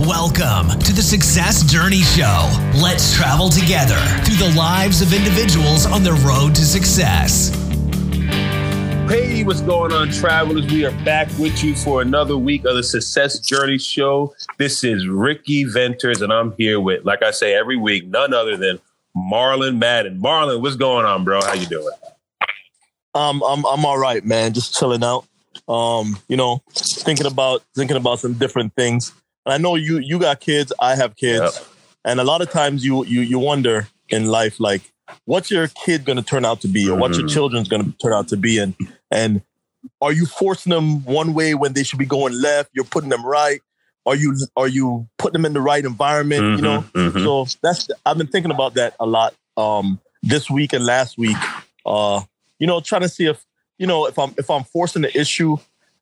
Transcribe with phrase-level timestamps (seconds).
[0.00, 2.50] Welcome to the Success Journey Show.
[2.74, 3.96] Let's travel together
[4.26, 7.48] through the lives of individuals on the road to success.
[9.08, 10.66] Hey, what's going on, travelers?
[10.66, 14.34] We are back with you for another week of the Success Journey Show.
[14.58, 18.58] This is Ricky Venters, and I'm here with, like I say every week, none other
[18.58, 18.78] than
[19.16, 20.20] Marlon Madden.
[20.20, 21.40] Marlon, what's going on, bro?
[21.40, 21.94] How you doing?
[23.14, 24.52] Um, I'm I'm all right, man.
[24.52, 25.26] Just chilling out.
[25.66, 29.14] Um, you know, thinking about thinking about some different things.
[29.46, 30.72] And I know you you got kids.
[30.80, 31.64] I have kids, Yep.
[32.04, 34.82] and a lot of times you you you wonder in life like,
[35.24, 37.32] what's your kid going to turn out to be, or what's your Mhm.
[37.32, 38.74] children's going to turn out to be, and
[39.10, 39.40] and
[40.02, 42.70] are you forcing them one way when they should be going left?
[42.74, 43.60] You're putting them right.
[44.04, 46.56] Are you are you putting them in the right environment?
[46.56, 47.22] You know, Mhm, mhm.
[47.22, 51.36] so that's I've been thinking about that a lot um this week and last week.
[51.84, 52.22] Uh,
[52.58, 53.44] you know, trying to see if
[53.78, 55.56] you know if I'm if I'm forcing the issue,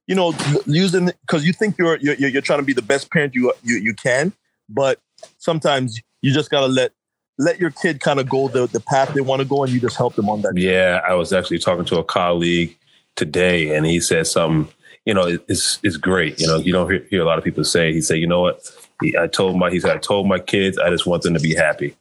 [0.07, 0.35] you know,
[0.67, 3.77] using because you think you're, you're you're trying to be the best parent you you
[3.77, 4.33] you can,
[4.69, 5.01] but
[5.39, 6.93] sometimes you just gotta let
[7.39, 9.81] let your kid kind of go the, the path they want to go, and you
[9.81, 10.57] just help them on that.
[10.57, 12.77] Yeah, I was actually talking to a colleague
[13.17, 14.73] today, and he said something.
[15.05, 16.39] You know, it- it's it's great.
[16.41, 17.93] You know, you don't hear, hear a lot of people say.
[17.93, 18.71] He said, "You know what?
[19.03, 21.41] He, I told my he said I told my kids I just want them to
[21.41, 21.97] be happy.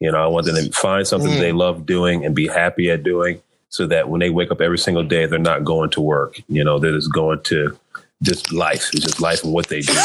[0.00, 1.38] You know, I want them to find something Mm.
[1.40, 4.78] they love doing and be happy at doing, so that when they wake up every
[4.78, 6.40] single day, they're not going to work.
[6.48, 7.78] You know, they're just going to
[8.22, 8.90] just life.
[8.92, 9.96] It's just life and what they do,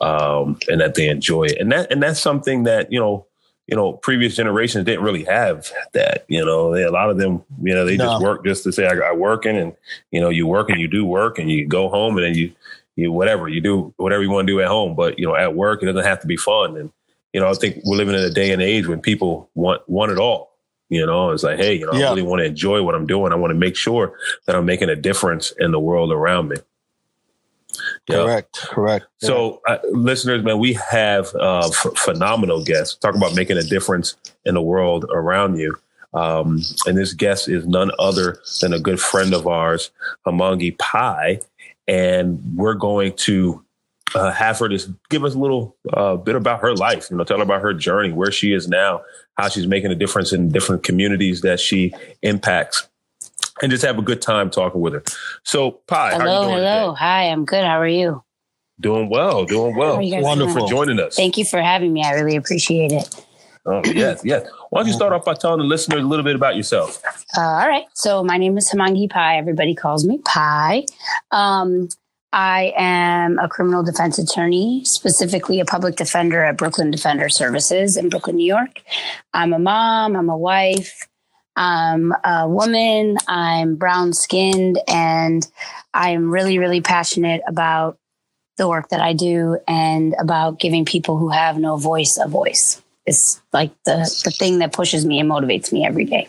[0.00, 1.58] um, and that they enjoy it.
[1.58, 3.26] And that and that's something that you know
[3.68, 6.24] you know, previous generations didn't really have that.
[6.28, 8.86] You know, they, a lot of them, you know, they just work just to say,
[8.86, 9.76] I, I working and,
[10.10, 12.50] you know, you work and you do work and you go home and then you,
[12.96, 14.96] you, whatever, you do whatever you want to do at home.
[14.96, 16.78] But, you know, at work, it doesn't have to be fun.
[16.78, 16.90] And,
[17.34, 20.12] you know, I think we're living in a day and age when people want, want
[20.12, 20.47] it all.
[20.88, 23.32] You know, it's like, hey, you know, I really want to enjoy what I'm doing.
[23.32, 26.56] I want to make sure that I'm making a difference in the world around me.
[28.08, 28.16] Yeah.
[28.16, 29.06] Correct, correct.
[29.18, 32.96] So, uh, listeners, man, we have uh, f- phenomenal guests.
[32.96, 35.76] Talk about making a difference in the world around you.
[36.14, 39.90] Um, and this guest is none other than a good friend of ours,
[40.26, 41.40] Hemangi Pai.
[41.86, 43.62] And we're going to
[44.14, 47.24] uh, have her just give us a little uh, bit about her life, you know,
[47.24, 49.02] tell her about her journey, where she is now,
[49.36, 51.92] how she's making a difference in different communities that she
[52.22, 52.88] impacts,
[53.62, 55.02] and just have a good time talking with her.
[55.44, 56.90] So, Pai, how Hello, you doing hello.
[56.90, 56.98] today?
[56.98, 57.64] Hi, I'm good.
[57.64, 58.22] How are you?
[58.80, 59.96] Doing well, doing well.
[59.96, 60.54] are you guys Wonderful.
[60.54, 60.66] doing?
[60.66, 61.16] for joining us.
[61.16, 62.04] Thank you for having me.
[62.04, 63.24] I really appreciate it.
[63.66, 64.48] Oh, yes, yes.
[64.70, 67.02] Why don't you start off by telling the listeners a little bit about yourself?
[67.36, 67.84] Uh, all right.
[67.92, 69.36] So my name is Hemangi Pai.
[69.36, 70.86] Everybody calls me Pai.
[71.32, 71.88] Um,
[72.32, 78.10] I am a criminal defense attorney, specifically a public defender at Brooklyn Defender Services in
[78.10, 78.82] Brooklyn, New York.
[79.32, 80.14] I'm a mom.
[80.14, 81.08] I'm a wife.
[81.56, 83.16] I'm a woman.
[83.26, 85.46] I'm brown skinned, and
[85.94, 87.98] I am really, really passionate about
[88.58, 92.82] the work that I do and about giving people who have no voice a voice.
[93.06, 96.28] It's like the the thing that pushes me and motivates me every day.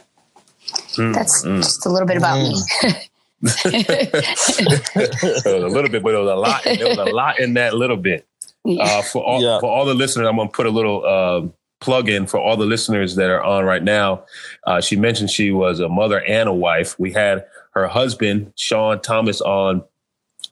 [0.96, 1.58] Mm, That's mm.
[1.58, 2.56] just a little bit about me.
[3.42, 6.64] It was a little bit, but it was a lot.
[6.64, 8.26] There was a lot in that little bit.
[8.68, 9.60] Uh, for all Yeah.
[9.60, 12.66] for all the listeners, I'm gonna put a little um plug in for all the
[12.66, 14.26] listeners that are on right now.
[14.68, 17.00] Uh, she mentioned she was a mother and a wife.
[17.00, 19.84] We had her husband Sean Thomas on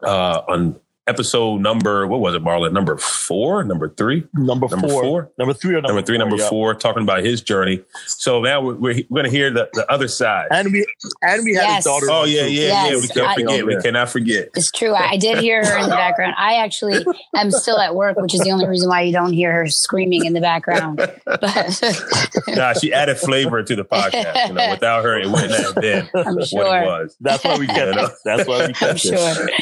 [0.03, 2.73] uh, on episode number what was it, Marlon?
[2.73, 4.23] Number four, number three.
[4.33, 5.31] number, Number four, four?
[5.37, 6.49] number three, or number, number three, number yeah.
[6.49, 7.81] four, talking about his journey.
[8.05, 10.47] So now we're, we're, we're going to hear the, the other side.
[10.51, 10.85] and we
[11.21, 11.75] and we had Yes.
[11.77, 12.07] his daughter.
[12.09, 12.47] Oh yeah, yeah,
[12.87, 12.95] Yes, yeah.
[13.01, 13.65] We can't I- forget.
[13.65, 14.49] We cannot forget.
[14.55, 14.93] It's true.
[14.93, 16.35] I, I did hear her in the background.
[16.37, 19.51] I actually am still at work, which is the only reason why you don't hear
[19.53, 20.97] her screaming in the background.
[20.97, 21.21] But
[22.47, 24.47] Nah, she added flavor to the podcast.
[24.49, 27.15] You know, without her, it wouldn't have been I'm what it was.
[27.19, 28.05] That's why we kept You know?
[28.05, 28.11] it.
[28.25, 29.17] That's why we I'm kept it.
[29.17, 29.49] sure.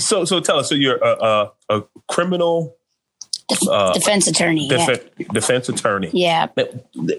[0.00, 0.68] So, so tell us.
[0.68, 2.76] So you're a, a, a criminal
[3.68, 4.68] uh, Defense attorney.
[4.68, 4.96] Yeah.
[5.32, 6.08] defense attorney.
[6.12, 6.46] yeah.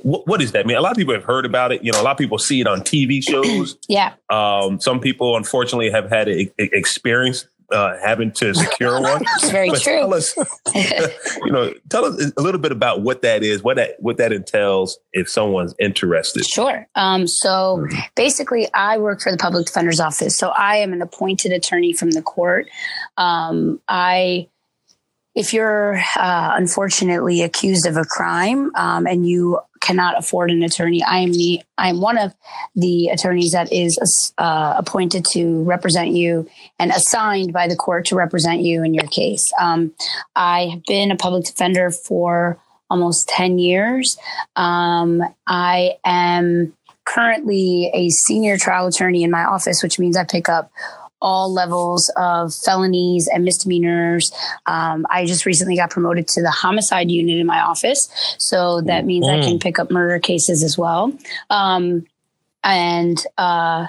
[0.04, 0.64] What, what is that?
[0.64, 1.84] I mean, a lot of people have heard about it.
[1.84, 3.78] You know, a lot of people see it on TV shows.
[3.90, 4.14] Yeah.
[4.30, 9.22] Um, some people, unfortunately, have had e- e- experience uh, having to secure one.
[9.42, 9.94] It's very But true.
[9.94, 10.36] Tell us,
[10.76, 14.32] you know, tell us a little bit about what that is, what that what that
[14.32, 16.46] entails, if someone's interested.
[16.46, 16.88] Sure.
[16.96, 20.38] Um, so basically, I work for the public defender's office.
[20.38, 22.68] So I am an appointed attorney from the court.
[23.18, 24.50] Um, I,
[25.34, 31.04] if you're uh, unfortunately accused of a crime um, and you cannot afford an attorney,
[31.04, 32.34] I am the I'm one of
[32.76, 36.50] the attorneys that is uh, appointed to represent you
[36.80, 39.52] and assigned by the court to represent you in your case.
[39.60, 39.94] Um,
[40.36, 44.18] I have been a public defender for almost 10 years.
[44.56, 46.74] Um, I am
[47.06, 50.72] currently a senior trial attorney in my office, which means I pick up
[51.22, 54.32] all levels of felonies and misdemeanors.
[54.66, 58.10] Um, I just recently got promoted to the homicide unit in my office.
[58.40, 59.38] So that means mm.
[59.38, 59.62] I can mm.
[59.62, 61.14] pick up murder cases as well.
[61.50, 62.06] Um,
[62.64, 63.88] and, uh,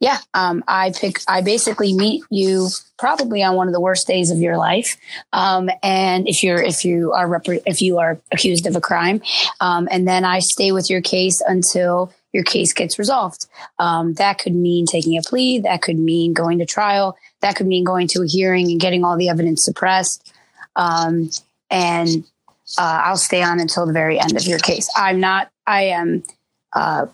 [0.00, 2.68] yeah, um, I pick, I basically meet you
[2.98, 4.96] probably on one of the worst days of your life.
[5.34, 9.20] Um, and if you're, if you are, if you are accused of a crime,
[9.60, 13.46] um, and then I stay with your case until your case gets resolved.
[13.78, 15.60] Um, that could mean taking a plea.
[15.60, 17.16] That could mean going to trial.
[17.40, 20.32] That could mean going to a hearing and getting all the evidence suppressed.
[20.76, 21.30] Um,
[21.70, 22.24] and
[22.78, 24.88] uh, I'll stay on until the very end of your case.
[24.96, 25.50] I'm not.
[25.66, 26.22] I am.
[26.72, 27.06] Uh,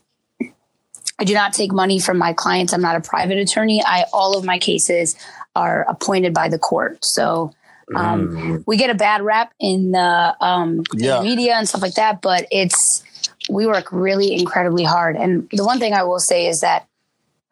[1.19, 2.75] I do not take money from my clients.
[2.75, 3.83] I'm not a private attorney.
[3.85, 5.17] I all of my cases
[5.55, 7.03] are appointed by the court.
[7.03, 7.55] So
[7.95, 8.65] um, mm.
[8.67, 11.23] we get a bad rap in the, um, yeah.
[11.23, 13.03] media and stuff like that, but it's
[13.49, 15.17] we work really incredibly hard.
[15.17, 16.87] And the one thing I will say is that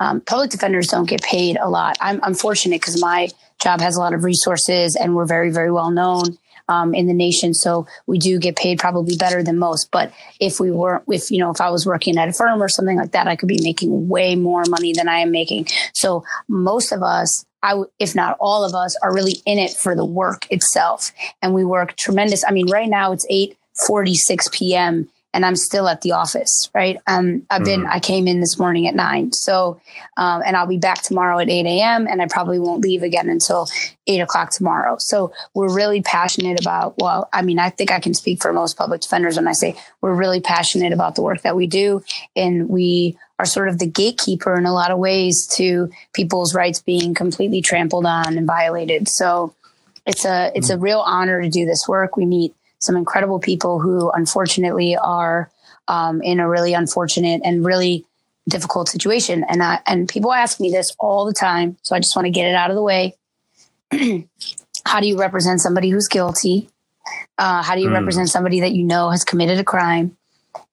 [0.01, 1.97] um, public defenders don't get paid a lot.
[2.01, 3.29] I'm, I'm fortunate because my
[3.63, 6.39] job has a lot of resources and we're very, very well known
[6.69, 7.55] um, in the nation.
[7.55, 9.91] So we do get paid probably better than most.
[9.91, 12.69] But if we were, if, you know, if I was working at a firm or
[12.69, 15.69] something like that, I could be making way more money than I am making.
[15.93, 19.95] So most of us, I, if not all of us, are really in it for
[19.95, 21.13] the work itself.
[21.41, 22.45] And we work tremendous.
[22.45, 23.57] I mean, right now it's 8
[23.87, 26.97] 46 p.m and I'm still at the office, right?
[27.09, 27.91] Um, I've been, mm.
[27.91, 29.33] I came in this morning at nine.
[29.33, 29.81] So,
[30.17, 32.07] um, and I'll be back tomorrow at 8 a.m.
[32.07, 33.67] and I probably won't leave again until
[34.07, 34.97] eight o'clock tomorrow.
[35.01, 38.77] So we're really passionate about, well, I mean, I think I can speak for most
[38.77, 42.05] public defenders when I say we're really passionate about the work that we do.
[42.37, 46.81] And we are sort of the gatekeeper in a lot of ways to people's rights
[46.81, 49.09] being completely trampled on and violated.
[49.09, 49.53] So
[50.07, 50.83] it's a, it's a mm.
[50.83, 52.17] real honor to do this work.
[52.17, 52.55] We meet
[52.85, 55.51] some incredible people who unfortunately are
[55.89, 58.05] um, in a really unfortunate and really
[58.49, 59.45] difficult situation.
[59.49, 62.31] And I, and people ask me this all the time, so I just want to
[62.31, 63.17] get it out of the way.
[64.85, 66.69] how do you represent somebody who's guilty?
[67.39, 67.95] Uh, how do you mm.
[67.95, 70.17] represent somebody that you know has committed a crime?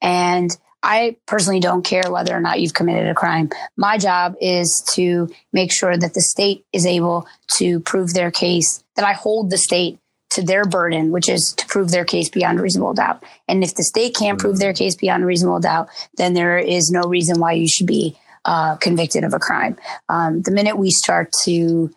[0.01, 3.49] And I personally don't care whether or not you've committed a crime.
[3.77, 7.27] My job is to make sure that the state is able
[7.57, 9.99] to prove their case, that I hold the state
[10.31, 13.23] to their burden, which is to prove their case beyond reasonable doubt.
[13.47, 17.01] And if the state can't prove their case beyond reasonable doubt, then there is no
[17.03, 19.77] reason why you should be uh, convicted of a crime.
[20.09, 21.91] Um, the minute we start to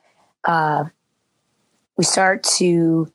[0.44, 0.84] uh,
[1.96, 3.10] we start to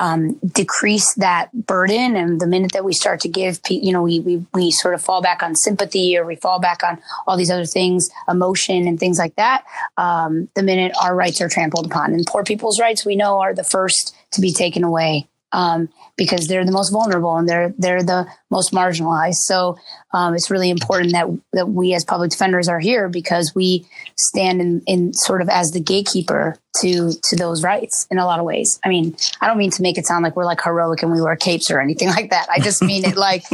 [0.00, 2.16] um, decrease that burden.
[2.16, 5.02] And the minute that we start to give, you know, we, we, we sort of
[5.02, 8.98] fall back on sympathy or we fall back on all these other things, emotion and
[8.98, 9.62] things like that.
[9.98, 13.54] Um, the minute our rights are trampled upon and poor people's rights, we know are
[13.54, 18.02] the first to be taken away um, because they're the most vulnerable and they're they're
[18.02, 19.36] the most marginalized.
[19.36, 19.78] So
[20.12, 23.86] um, it's really important that that we as public defenders are here because we
[24.16, 28.38] stand in, in sort of as the gatekeeper to to those rights in a lot
[28.38, 28.78] of ways.
[28.84, 31.20] I mean, I don't mean to make it sound like we're like heroic and we
[31.20, 32.48] wear capes or anything like that.
[32.50, 33.44] I just mean it like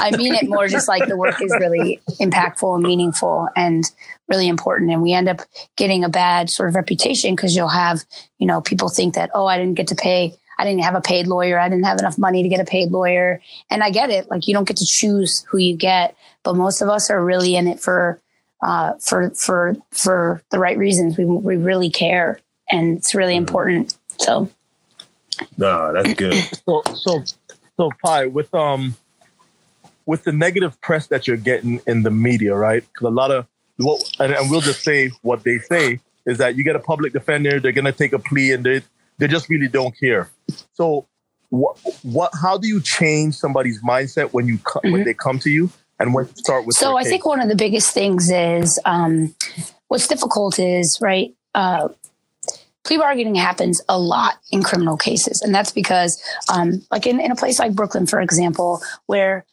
[0.00, 3.84] I mean it more just like the work is really impactful and meaningful and
[4.28, 5.40] really important and we end up
[5.76, 8.04] getting a bad sort of reputation because you'll have
[8.38, 11.00] you know people think that oh i didn't get to pay I didn't have a
[11.00, 11.58] paid lawyer.
[11.58, 13.40] I didn't have enough money to get a paid lawyer.
[13.70, 14.30] And I get it.
[14.30, 17.56] Like you don't get to choose who you get, but most of us are really
[17.56, 18.20] in it for,
[18.62, 21.18] uh, for, for, for the right reasons.
[21.18, 23.40] We, we really care and it's really mm-hmm.
[23.40, 23.96] important.
[24.18, 24.48] So.
[25.58, 26.34] No, that's good.
[26.66, 27.22] so, so,
[27.76, 28.96] so Pai with, um,
[30.06, 32.82] with the negative press that you're getting in the media, right?
[32.92, 33.46] Because a lot of
[33.76, 37.12] what, and, and we'll just say what they say is that you get a public
[37.12, 38.82] defender, they're going to take a plea and they,
[39.18, 40.30] they just really don't care.
[40.74, 41.06] So
[41.50, 44.92] what what how do you change somebody's mindset when you mm-hmm.
[44.92, 47.10] when they come to you and when you start with so i case?
[47.10, 49.34] think one of the biggest things is um,
[49.88, 51.88] what's difficult is right uh,
[52.84, 56.22] plea bargaining happens a lot in criminal cases and that's because
[56.52, 59.44] um, like in, in a place like brooklyn for example where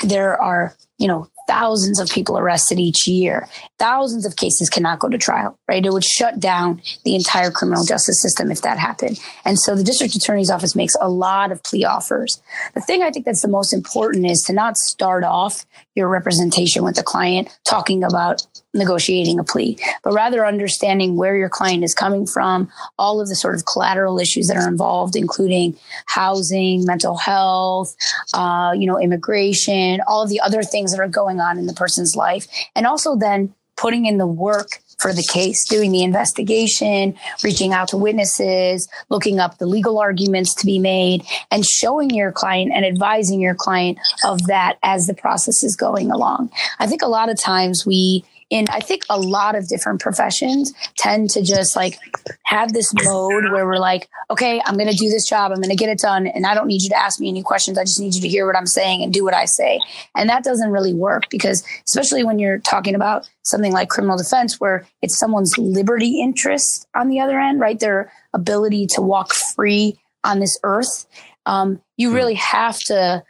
[0.00, 3.48] there are you know thousands of people arrested each year.
[3.78, 5.84] Thousands of cases cannot go to trial, right?
[5.84, 9.20] It would shut down the entire criminal justice system if that happened.
[9.44, 12.40] And so the district attorney's office makes a lot of plea offers.
[12.74, 16.84] The thing I think that's the most important is to not start off your representation
[16.84, 21.94] with the client talking about negotiating a plea, but rather understanding where your client is
[21.94, 27.16] coming from, all of the sort of collateral issues that are involved, including housing, mental
[27.16, 27.94] health,
[28.32, 31.74] uh, you know, immigration, all of the other things that are going on in the
[31.74, 32.46] person's life.
[32.74, 37.88] And also then putting in the work for the case, doing the investigation, reaching out
[37.88, 42.86] to witnesses, looking up the legal arguments to be made, and showing your client and
[42.86, 46.50] advising your client of that as the process is going along.
[46.78, 50.74] I think a lot of times we in I think a lot of different professions
[50.98, 51.98] tend to just like
[52.44, 55.70] have this mode where we're like, okay, I'm going to do this job, I'm going
[55.70, 57.78] to get it done, and I don't need you to ask me any questions.
[57.78, 59.80] I just need you to hear what I'm saying and do what I say.
[60.14, 64.60] And that doesn't really work because, especially when you're talking about something like criminal defense,
[64.60, 67.80] where it's someone's liberty interest on the other end, right?
[67.80, 71.06] Their ability to walk free on this earth.
[71.46, 72.16] Um, you hmm.
[72.16, 73.24] really have to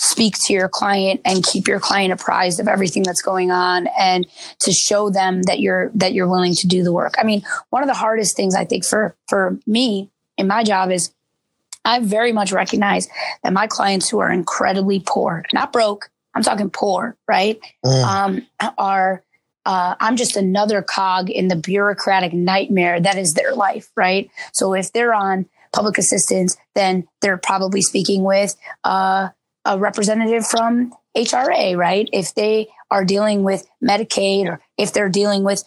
[0.00, 4.26] speak to your client and keep your client apprised of everything that's going on and
[4.60, 7.14] to show them that you're that you're willing to do the work.
[7.18, 10.90] I mean, one of the hardest things I think for for me in my job
[10.90, 11.12] is
[11.84, 13.08] I very much recognize
[13.44, 17.60] that my clients who are incredibly poor, not broke, I'm talking poor, right?
[17.84, 18.04] Mm.
[18.04, 18.46] Um,
[18.78, 19.22] are
[19.66, 24.30] uh, I'm just another cog in the bureaucratic nightmare that is their life, right?
[24.52, 29.28] So if they're on public assistance, then they're probably speaking with uh,
[29.64, 32.08] a representative from HRA, right?
[32.12, 35.64] If they are dealing with Medicaid or if they're dealing with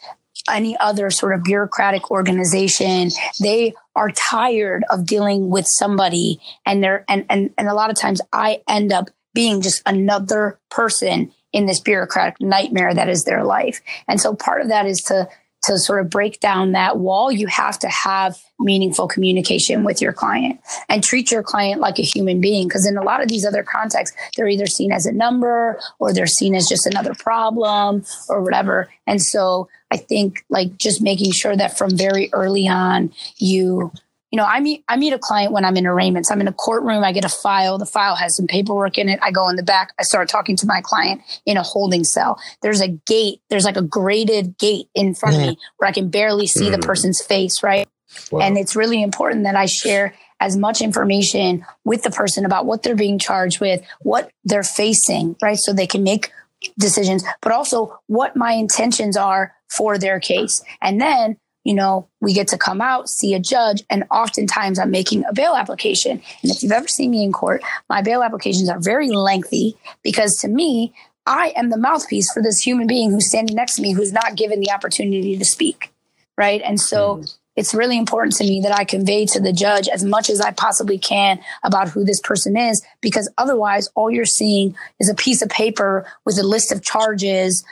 [0.50, 3.09] any other sort of bureaucratic organization,
[3.39, 7.95] they are tired of dealing with somebody and they're, and, and, and a lot of
[7.95, 13.43] times I end up being just another person in this bureaucratic nightmare that is their
[13.43, 13.81] life.
[14.07, 15.29] And so part of that is to
[15.63, 20.13] to sort of break down that wall, you have to have meaningful communication with your
[20.13, 22.67] client and treat your client like a human being.
[22.67, 26.13] Because in a lot of these other contexts, they're either seen as a number or
[26.13, 28.89] they're seen as just another problem or whatever.
[29.08, 33.91] And so I think like just making sure that from very early on, you
[34.34, 36.32] you know, I meet I meet a client when I'm in arraignments.
[36.32, 37.04] I'm in a courtroom.
[37.04, 37.78] I get a file.
[37.78, 39.20] The file has some paperwork in it.
[39.22, 39.94] I go in the back.
[40.00, 42.42] I start talking to my client in a holding cell.
[42.63, 43.42] There's a gate.
[43.52, 45.50] There's like a graded gate in front mm-hmm.
[45.50, 46.82] of me where I can barely see mm-hmm.
[46.82, 47.62] the person's face.
[47.62, 47.88] Right,
[48.32, 48.40] wow.
[48.40, 52.82] and it's really important that I share as much information with the person about what
[52.82, 55.36] they're being charged with, what they're facing.
[55.44, 56.32] Right, so they can make
[56.80, 62.34] decisions, but also what my intentions are for their case, and then you know, we
[62.34, 66.22] get to come out, see a judge, and oftentimes I'm making a bail application.
[66.41, 70.36] And if you've ever seen me in court, my bail applications are very lengthy because
[70.38, 70.93] to me,
[71.25, 74.36] I am the mouthpiece for this human being who's standing next to me who's not
[74.36, 75.91] given the opportunity to speak.
[76.38, 76.62] Right.
[76.62, 77.24] And so mm-hmm.
[77.55, 80.51] it's really important to me that I convey to the judge as much as I
[80.51, 85.41] possibly can about who this person is, because otherwise all you're seeing is a piece
[85.41, 87.63] of paper with a list of charges,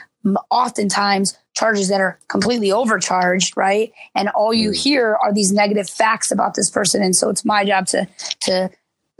[0.50, 3.92] oftentimes charges that are completely overcharged, right?
[4.14, 4.76] And all you mm.
[4.76, 7.02] hear are these negative facts about this person.
[7.02, 8.08] And so it's my job to,
[8.42, 8.70] to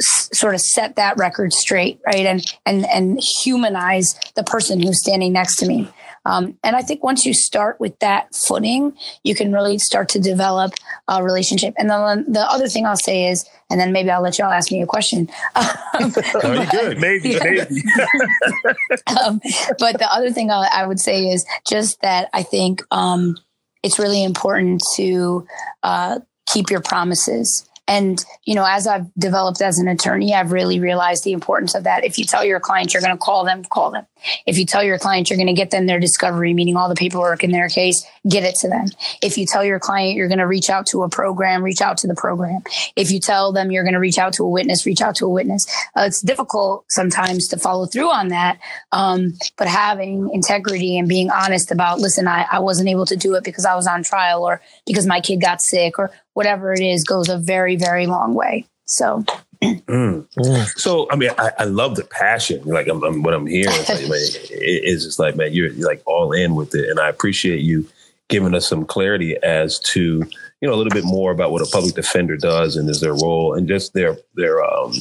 [0.01, 2.27] s- sort of set that record straight, right?
[2.27, 5.91] And, and, and humanize the person who's standing next to me.
[6.25, 10.21] Um, and I think once you start with that footing, you can really start to
[10.21, 10.75] develop
[11.09, 11.75] a relationship.
[11.76, 14.71] And then the other thing I'll say is, and then maybe I'll let y'all ask
[14.71, 15.29] me a question.
[15.95, 16.11] Um,
[16.43, 16.99] no, you good.
[16.99, 17.45] Maybe, yeah.
[17.45, 17.83] maybe.
[19.21, 19.41] um,
[19.79, 23.37] but the other thing I, I, would say is just that I think um,
[23.83, 25.47] it's really important to
[25.83, 27.69] uh, keep your promises.
[27.89, 31.85] And, you know, as I've developed as an attorney, I've really realized the importance of
[31.85, 32.05] that.
[32.05, 34.07] If you tell your client you're going to call them, call them.
[34.47, 36.95] If you tell your client you're going to get them their discovery, meaning all the
[36.95, 38.87] paperwork in their case, get it to them.
[39.21, 41.99] If you tell your client you're going to reach out to a program, reach out
[41.99, 42.62] to the program.
[42.95, 45.27] If you tell them you're going to reach out to a witness, reach out to
[45.27, 45.67] a witness.
[45.97, 48.61] Uh, it's difficult sometimes to follow through on that.
[48.93, 53.35] Um, but having integrity and being honest about, listen, I, I wasn't able to do
[53.35, 56.81] it because I was on trial or because my kid got sick or whatever it
[56.81, 58.67] is goes a very, very long way.
[58.85, 59.25] So
[59.62, 60.27] Mm.
[60.37, 60.67] Mm.
[60.77, 62.65] So, I mean, I, I, love the passion.
[62.65, 65.69] Like, I'm, I'm, what I'm hearing is, like, man, it, it's just like, man, you're,
[65.69, 67.87] you're, like all in with it, and I appreciate you
[68.29, 70.25] giving us some clarity as to
[70.61, 73.12] you know a little bit more about what a public defender does and is their
[73.12, 74.93] role and just their their um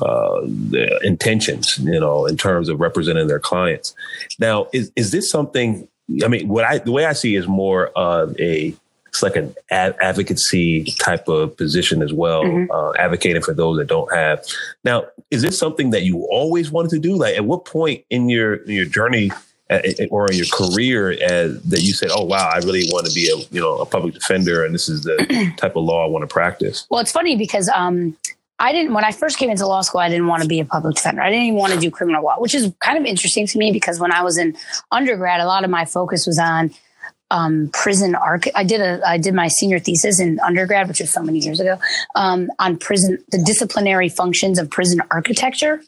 [0.00, 3.94] uh their intentions you know in terms of representing their clients
[4.38, 5.86] now is is this something
[6.24, 8.74] i mean what i the way i see is more of a
[9.14, 12.68] it's like an ad- advocacy type of position as well, mm-hmm.
[12.68, 14.44] uh, advocating for those that don't have.
[14.82, 17.14] Now, is this something that you always wanted to do?
[17.14, 19.30] Like, at what point in your in your journey
[19.70, 19.78] uh,
[20.10, 23.30] or in your career as, that you said, "Oh, wow, I really want to be
[23.30, 26.28] a you know a public defender, and this is the type of law I want
[26.28, 26.84] to practice"?
[26.90, 28.16] Well, it's funny because um,
[28.58, 30.64] I didn't when I first came into law school, I didn't want to be a
[30.64, 31.22] public defender.
[31.22, 33.70] I didn't even want to do criminal law, which is kind of interesting to me
[33.70, 34.56] because when I was in
[34.90, 36.74] undergrad, a lot of my focus was on
[37.34, 38.44] um, prison arch.
[38.54, 41.58] I did a I did my senior thesis in undergrad, which was so many years
[41.58, 41.78] ago,
[42.14, 45.82] um, on prison the disciplinary functions of prison architecture.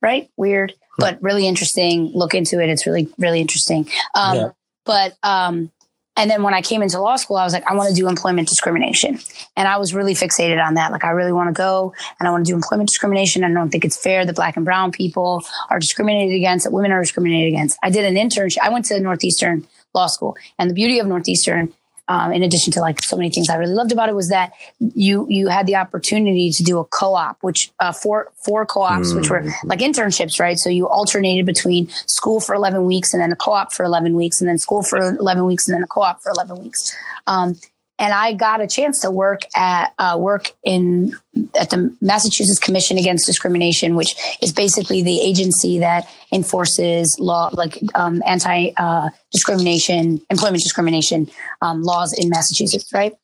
[0.00, 2.12] Right, weird, but really interesting.
[2.14, 3.88] Look into it; it's really really interesting.
[4.14, 4.48] Um, yeah.
[4.84, 5.72] But um,
[6.16, 8.06] and then when I came into law school, I was like, I want to do
[8.06, 9.18] employment discrimination.
[9.56, 10.92] And I was really fixated on that.
[10.92, 13.44] Like, I really want to go and I want to do employment discrimination.
[13.44, 16.92] I don't think it's fair that black and brown people are discriminated against, that women
[16.92, 17.78] are discriminated against.
[17.82, 18.58] I did an internship.
[18.62, 20.36] I went to Northeastern law school.
[20.58, 21.72] And the beauty of Northeastern
[22.08, 24.52] um, in addition to like so many things I really loved about it was that
[24.78, 29.16] you you had the opportunity to do a co-op, which uh, four four co-ops, mm.
[29.16, 29.68] which were mm-hmm.
[29.68, 30.58] like internships, right?
[30.58, 34.40] So you alternated between school for eleven weeks and then a co-op for eleven weeks,
[34.40, 36.94] and then school for eleven weeks and then a co-op for eleven weeks.
[37.26, 37.56] Um,
[37.98, 41.14] and I got a chance to work at uh, work in
[41.58, 47.78] at the Massachusetts Commission Against Discrimination, which is basically the agency that enforces law like
[47.94, 51.30] um, anti uh, discrimination, employment discrimination
[51.60, 53.14] um, laws in Massachusetts, right?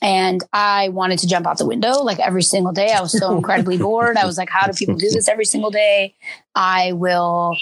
[0.00, 2.92] And I wanted to jump out the window like every single day.
[2.92, 4.16] I was so incredibly bored.
[4.16, 6.14] I was like, how do people do this every single day?
[6.54, 7.56] I will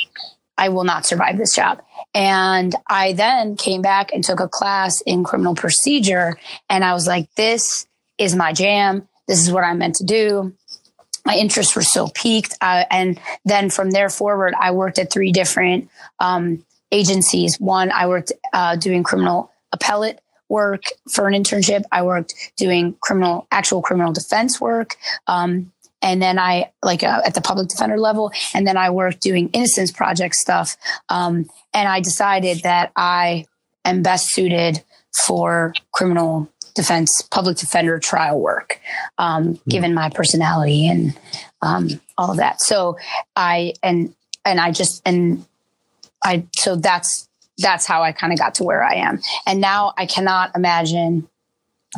[0.58, 1.82] I will not survive this job.
[2.14, 6.38] And I then came back and took a class in criminal procedure.
[6.70, 7.86] And I was like, this
[8.18, 9.06] is my jam.
[9.28, 10.54] This is what I'm meant to do.
[11.24, 12.56] My interests were so peaked.
[12.60, 17.60] Uh, and then from there forward, I worked at three different um, agencies.
[17.60, 21.82] One, I worked uh, doing criminal appellate work for an internship.
[21.90, 24.96] I worked doing criminal, actual criminal defense work.
[25.26, 25.72] Um,
[26.06, 29.48] and then I like uh, at the public defender level, and then I worked doing
[29.48, 30.76] innocence project stuff.
[31.08, 33.46] Um, and I decided that I
[33.84, 34.84] am best suited
[35.26, 38.78] for criminal defense, public defender trial work,
[39.18, 39.66] um, mm.
[39.68, 41.18] given my personality and
[41.60, 42.60] um, all of that.
[42.60, 42.98] So
[43.34, 45.44] I and and I just and
[46.24, 49.20] I so that's that's how I kind of got to where I am.
[49.44, 51.28] And now I cannot imagine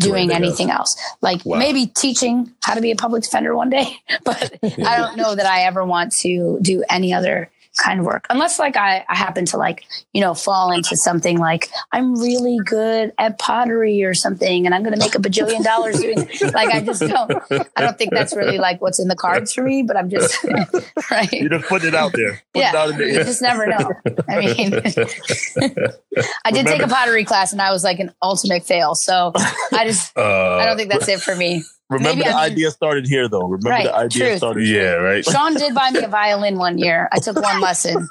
[0.01, 0.97] doing anything else.
[1.21, 1.59] Like wow.
[1.59, 5.47] maybe teaching how to be a public defender one day, but I don't know that
[5.47, 8.27] I ever want to do any other kind of work.
[8.31, 12.59] Unless like I, I happen to like you know fall into something like i'm really
[12.65, 16.19] good at pottery or something and i'm going to make a bajillion dollars doing
[16.55, 17.33] like i just don't
[17.77, 20.43] i don't think that's really like what's in the cards for me but i'm just
[21.11, 21.33] right.
[21.33, 23.93] You just put it out there put yeah out you just never know.
[24.29, 24.75] I mean
[26.45, 26.71] i did Remember.
[26.71, 29.33] take a pottery class and i was like an ultimate fail so
[29.73, 32.53] i just uh, i don't think that's it for me Remember Maybe, the I mean,
[32.53, 33.45] idea started here, though.
[33.45, 34.39] Remember right, the idea truth.
[34.39, 34.67] started.
[34.69, 35.25] Yeah, right.
[35.25, 37.09] Sean did buy me a violin one year.
[37.13, 38.07] I took one lesson,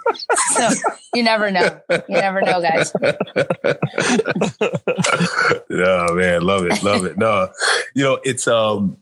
[0.56, 0.69] so
[1.13, 1.80] you never know.
[1.91, 2.91] You never know, guys.
[5.69, 7.19] oh man, love it, love it.
[7.19, 7.49] No,
[7.93, 8.97] you know it's um,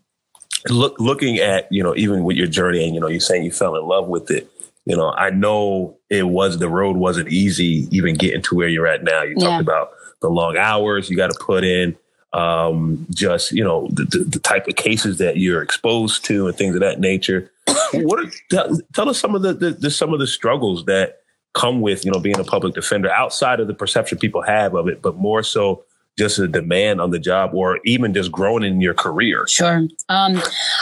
[0.69, 3.51] look looking at you know even with your journey, and you know you're saying you
[3.51, 4.51] fell in love with it.
[4.83, 8.87] You know, I know it was the road wasn't easy, even getting to where you're
[8.87, 9.23] at now.
[9.23, 11.95] You talked about the long hours you got to put in
[12.35, 16.57] um, just you know the, the, the, type of cases that you're exposed to and
[16.57, 17.49] things of that nature.
[17.93, 21.19] what are, tell, tell, us some of the, the, the, some of the struggles that
[21.53, 24.89] come with you know being a public defender outside of the perception people have of
[24.89, 25.85] it, but more so
[26.17, 29.45] just a demand on the job or even just growing in your career?
[29.49, 29.87] Sure.
[30.09, 30.41] Um,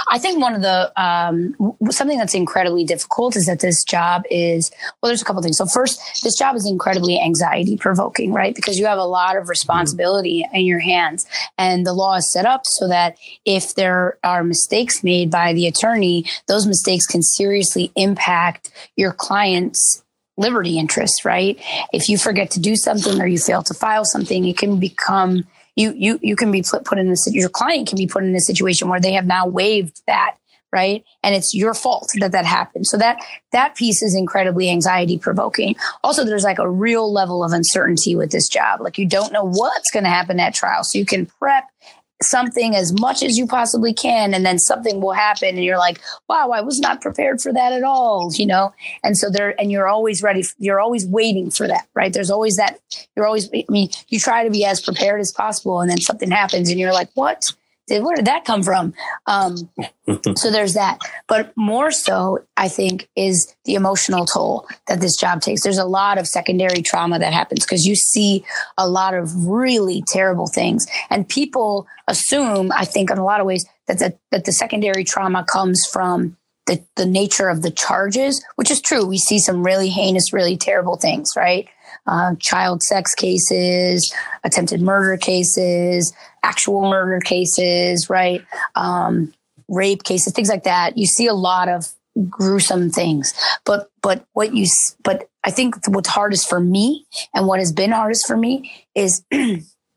[0.09, 1.55] I think one of the, um,
[1.89, 5.57] something that's incredibly difficult is that this job is, well, there's a couple things.
[5.57, 8.53] So first, this job is incredibly anxiety provoking, right?
[8.53, 10.55] Because you have a lot of responsibility mm-hmm.
[10.55, 11.25] in your hands
[11.57, 15.67] and the law is set up so that if there are mistakes made by the
[15.67, 20.02] attorney, those mistakes can seriously impact your client's
[20.37, 21.59] liberty interests, right?
[21.91, 25.45] If you forget to do something or you fail to file something, it can become
[25.75, 28.39] you you you can be put, in a your client can be put in a
[28.39, 30.35] situation where they have now waived that
[30.73, 31.05] right?
[31.21, 32.87] And it's your fault that that happened.
[32.87, 33.19] So that
[33.51, 35.75] that piece is incredibly anxiety provoking.
[36.03, 38.81] Also there's like a real level of uncertainty with this job.
[38.81, 40.83] Like you don't know what's going to happen at trial.
[40.83, 41.65] So you can prep
[42.23, 45.99] something as much as you possibly can and then something will happen and you're like
[46.27, 48.73] wow i was not prepared for that at all you know?
[49.03, 52.13] And so there and you're always ready you're always waiting for that right?
[52.13, 52.79] There's always that
[53.15, 56.31] you're always i mean you try to be as prepared as possible and then something
[56.31, 57.51] happens and you're like what
[57.89, 58.93] where did that come from?
[59.25, 59.57] Um,
[60.35, 60.99] so there's that.
[61.27, 65.63] But more so, I think, is the emotional toll that this job takes.
[65.63, 68.45] There's a lot of secondary trauma that happens because you see
[68.77, 70.85] a lot of really terrible things.
[71.09, 75.03] And people assume, I think, in a lot of ways, that the, that the secondary
[75.03, 79.05] trauma comes from the, the nature of the charges, which is true.
[79.05, 81.67] We see some really heinous, really terrible things, right?
[82.05, 84.13] Uh, child sex cases,
[84.43, 86.13] attempted murder cases,
[86.43, 88.43] actual murder cases, right?
[88.75, 89.33] Um,
[89.69, 90.97] rape cases, things like that.
[90.97, 91.93] You see a lot of
[92.29, 93.33] gruesome things.
[93.65, 94.67] But but what you
[95.03, 99.23] but I think what's hardest for me and what has been hardest for me is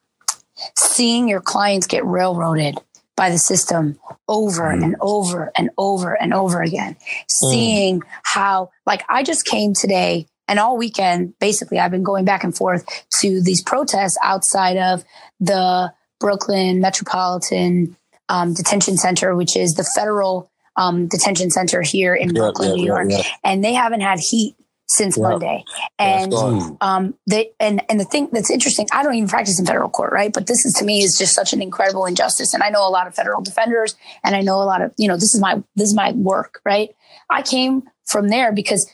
[0.77, 2.79] seeing your clients get railroaded
[3.17, 4.85] by the system over mm.
[4.85, 6.95] and over and over and over again.
[6.95, 7.25] Mm.
[7.51, 12.45] Seeing how like I just came today and all weekend basically I've been going back
[12.45, 12.85] and forth
[13.21, 15.05] to these protests outside of
[15.41, 17.97] the Brooklyn Metropolitan
[18.29, 22.85] um, Detention Center, which is the federal um, detention center here in Brooklyn, yeah, New
[22.85, 23.07] York.
[23.09, 24.57] Yeah, and they haven't had heat
[24.89, 25.65] since Monday.
[25.99, 26.33] And
[26.81, 30.13] um they and and the thing that's interesting, I don't even practice in federal court,
[30.13, 30.33] right?
[30.33, 32.55] But this is to me is just such an incredible injustice.
[32.55, 35.09] And I know a lot of federal defenders and I know a lot of, you
[35.09, 36.95] know, this is my this is my work, right?
[37.29, 38.89] I came from there because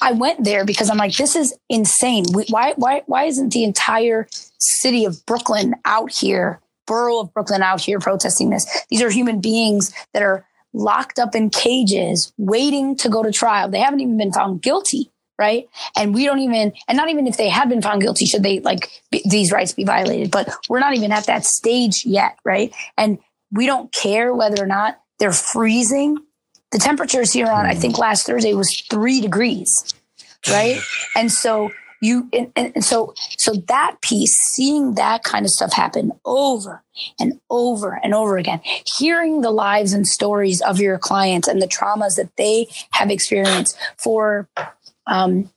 [0.00, 2.24] I, went there because I'm like, this is insane.
[2.32, 4.28] We, why why why isn't the entire
[4.58, 8.66] city of Brooklyn out here, borough of Brooklyn out here protesting this?
[8.90, 13.68] These are human beings that are locked up in cages waiting to go to trial.
[13.68, 15.68] They haven't even been found guilty, right?
[15.96, 18.60] And we don't even, and not even if they had been found guilty, should they
[18.60, 20.30] like be, these rights be violated?
[20.30, 22.72] But we're not even at that stage yet, right?
[22.96, 23.18] And
[23.50, 26.18] we don't care whether or not they're freezing.
[26.70, 29.94] The temperatures here on, I think last Thursday was three degrees,
[30.48, 30.80] right?
[31.16, 36.12] And so you and, and, so so that piece seeing that kind of stuff happen
[36.24, 36.82] over
[37.18, 38.60] and over and over again
[38.98, 43.76] hearing the lives and stories of your clients and the traumas that they have experienced
[43.96, 44.48] for
[45.06, 45.50] um,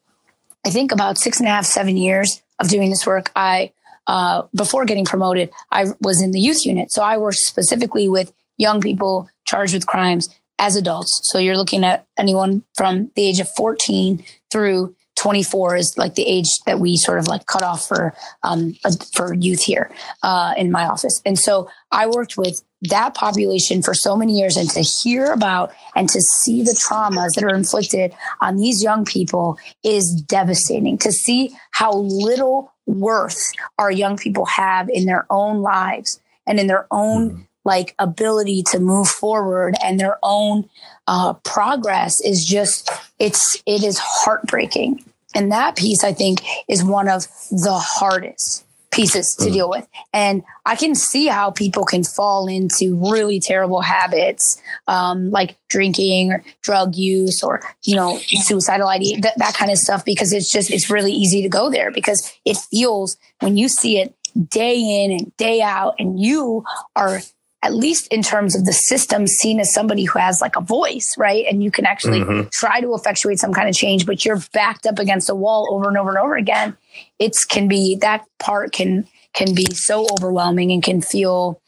[0.66, 3.72] i think about six and a half seven years of doing this work i
[4.08, 8.34] uh, before getting promoted i was in the youth unit so i worked specifically with
[8.58, 10.30] young people charged with crimes
[10.62, 15.94] as adults so you're looking at anyone from the age of 14 through 24 is
[15.98, 18.74] like the age that we sort of like cut off for um,
[19.14, 19.92] for youth here
[20.24, 21.22] uh, in my office.
[21.26, 25.72] And so I worked with that population for so many years and to hear about
[25.96, 31.12] and to see the traumas that are inflicted on these young people is devastating to
[31.12, 36.88] see how little worth our young people have in their own lives and in their
[36.90, 37.42] own mm-hmm.
[37.64, 40.70] Like ability to move forward and their own
[41.08, 47.08] uh, progress is just it's it is heartbreaking and that piece, I think, is one
[47.08, 49.54] of the hardest pieces to mm.
[49.54, 49.88] deal with.
[50.12, 56.34] And I can see how people can fall into really terrible habits, um, like drinking
[56.34, 60.52] or drug use or, you know, suicidal idea, that, that kind of stuff, because it's
[60.52, 64.14] just, it's really easy to go there because it feels when you see it
[64.50, 67.22] day in and day out and you are
[67.64, 71.16] at least in terms of the system, seen as somebody who has like a voice,
[71.18, 71.46] right?
[71.48, 72.50] And you can actually mm-hmm.
[72.52, 75.88] try to effectuate some kind of change, but you're backed up against a wall over
[75.88, 76.76] and over and over again.
[77.20, 81.62] It's can be that part can can be so overwhelming and can feel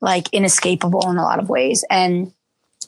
[0.00, 1.84] like inescapable in a lot of ways.
[1.90, 2.32] And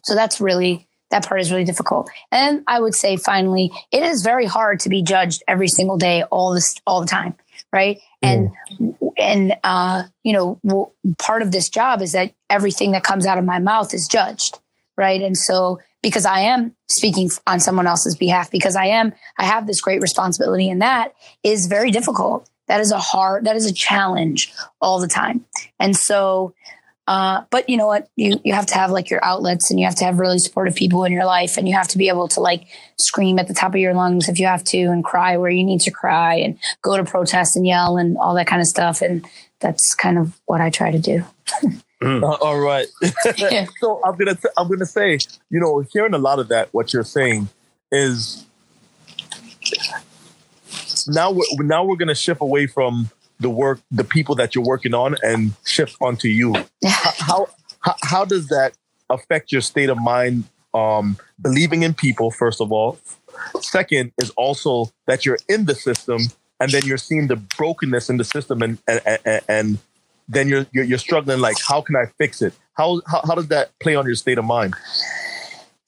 [0.03, 2.11] so that's really that part is really difficult.
[2.33, 6.23] And I would say finally, it is very hard to be judged every single day,
[6.25, 7.35] all this all the time
[7.73, 7.99] right?
[8.23, 8.97] And mm.
[9.19, 13.45] and uh, you know, part of this job is that everything that comes out of
[13.45, 14.59] my mouth is judged,
[14.97, 15.21] right?
[15.21, 19.67] And so because I am speaking on someone else's behalf, because I am, I have
[19.67, 22.49] this great responsibility, and that is very difficult.
[22.69, 25.45] That is a hard, that is a challenge all the time.
[25.81, 26.55] And so
[27.09, 28.07] uh, but you know what?
[28.17, 30.75] You you have to have like your outlets, and you have to have really supportive
[30.75, 32.67] people in your life, and you have to be able to like
[32.99, 35.65] scream at the top of your lungs if you have to, and cry where you
[35.65, 39.01] need to cry, and go to protest and yell and all that kind of stuff.
[39.01, 39.27] And
[39.59, 41.25] that's kind of what I try to do.
[42.03, 42.23] Mm.
[42.23, 42.87] Uh, all right.
[43.81, 45.19] so I'm gonna t- I'm gonna say,
[45.49, 47.49] you know, hearing a lot of that, what you're saying
[47.91, 48.45] is
[51.07, 53.09] now we're now we're gonna shift away from
[53.41, 56.55] the work, the people that you're working on, and shift onto you.
[56.85, 57.49] how,
[57.81, 58.73] how how does that
[59.11, 60.45] affect your state of mind?
[60.75, 62.99] Um, believing in people, first of all.
[63.61, 66.21] Second is also that you're in the system,
[66.61, 69.79] and then you're seeing the brokenness in the system, and and, and, and
[70.29, 71.41] then you're, you're, you're struggling.
[71.41, 72.53] Like, how can I fix it?
[72.75, 74.75] How, how how does that play on your state of mind?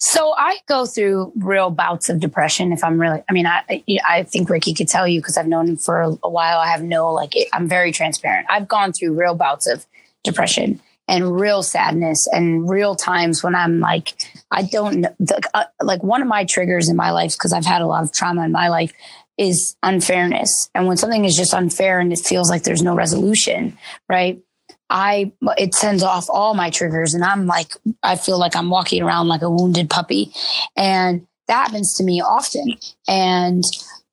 [0.01, 2.73] So I go through real bouts of depression.
[2.73, 5.69] If I'm really, I mean, I I think Ricky could tell you because I've known
[5.69, 6.59] him for a, while.
[6.59, 8.47] I have no like, I'm very transparent.
[8.49, 9.85] I've gone through real bouts of
[10.25, 14.15] depression and real sadness and real times when I'm like,
[14.51, 15.03] I don't.
[15.03, 18.03] The, uh, like one of my triggers in my life because I've had a lot
[18.03, 18.95] of trauma in my life
[19.37, 20.71] is unfairness.
[20.75, 23.77] And when something is just unfair and it feels like there's no resolution,
[24.09, 24.41] right?
[24.91, 29.03] I it sends off all my triggers and I'm like I feel like I'm walking
[29.03, 30.33] around like a wounded puppy
[30.77, 32.75] and that happens to me often
[33.09, 33.65] and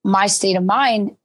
[0.03, 1.17] my state of mind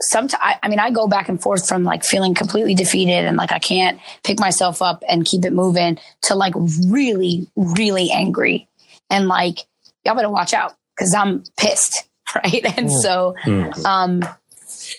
[0.00, 3.52] sometimes I, mean I go back and forth from like feeling completely defeated and like
[3.52, 6.54] I can't pick myself up and keep it moving to like
[6.88, 8.68] really really angry
[9.10, 9.58] and like
[10.04, 13.00] y'all better watch out cuz I'm pissed right and mm.
[13.00, 13.84] so mm.
[13.84, 14.24] um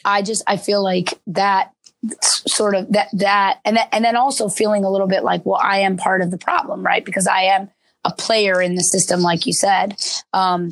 [0.05, 1.72] I just I feel like that
[2.21, 5.59] sort of that that and that, and then also feeling a little bit like well
[5.61, 7.69] I am part of the problem right because I am
[8.03, 9.95] a player in the system like you said
[10.33, 10.71] um,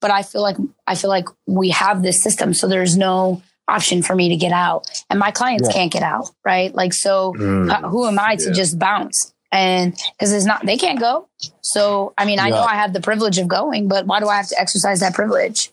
[0.00, 4.02] but I feel like I feel like we have this system so there's no option
[4.02, 5.74] for me to get out and my clients yeah.
[5.74, 7.70] can't get out right like so mm.
[7.70, 8.52] uh, who am I to yeah.
[8.52, 11.28] just bounce and because it's not they can't go
[11.60, 12.54] so I mean I yeah.
[12.54, 15.14] know I have the privilege of going but why do I have to exercise that
[15.14, 15.70] privilege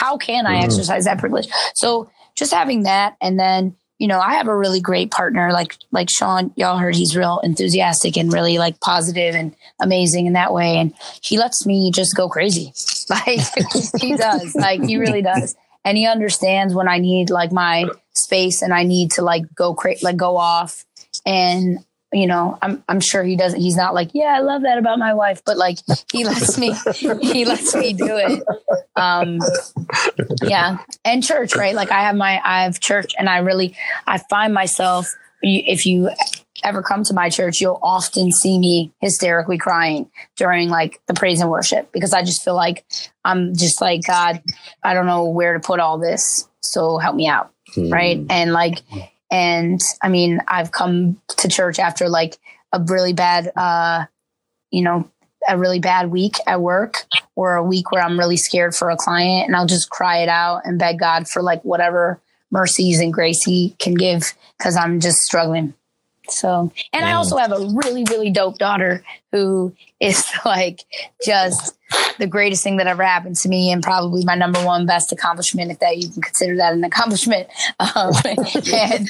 [0.00, 0.64] how can I mm-hmm.
[0.64, 1.48] exercise that privilege?
[1.74, 5.76] So just having that, and then you know, I have a really great partner like
[5.90, 6.52] like Sean.
[6.56, 10.94] Y'all heard he's real enthusiastic and really like positive and amazing in that way, and
[11.20, 12.72] he lets me just go crazy.
[13.10, 13.40] Like
[14.00, 18.62] he does, like he really does, and he understands when I need like my space
[18.62, 20.84] and I need to like go cra- like go off,
[21.26, 23.60] and you know, I'm I'm sure he doesn't.
[23.60, 25.78] He's not like, yeah, I love that about my wife, but like
[26.10, 26.74] he lets me
[27.20, 28.42] he lets me do it.
[28.96, 29.38] Um,
[30.42, 31.74] yeah, and church, right?
[31.74, 36.10] Like I have my I have church, and I really I find myself if you
[36.62, 41.40] ever come to my church, you'll often see me hysterically crying during like the praise
[41.40, 42.84] and worship because I just feel like
[43.24, 44.42] I'm just like God,
[44.82, 47.90] I don't know where to put all this, so help me out, hmm.
[47.90, 48.20] right?
[48.28, 48.80] And like
[49.30, 52.38] and I mean, I've come to church after like
[52.72, 54.06] a really bad, uh,
[54.70, 55.10] you know,
[55.48, 58.96] a really bad week at work or a week where I'm really scared for a
[58.96, 63.12] client and I'll just cry it out and beg God for like whatever mercies and
[63.12, 65.74] grace he can give because I'm just struggling.
[66.32, 70.80] So, and I also have a really, really dope daughter who is like
[71.24, 71.76] just
[72.18, 75.70] the greatest thing that ever happened to me and probably my number one best accomplishment,
[75.70, 77.48] if that you can consider that an accomplishment.
[77.80, 78.12] Um,
[78.74, 79.08] and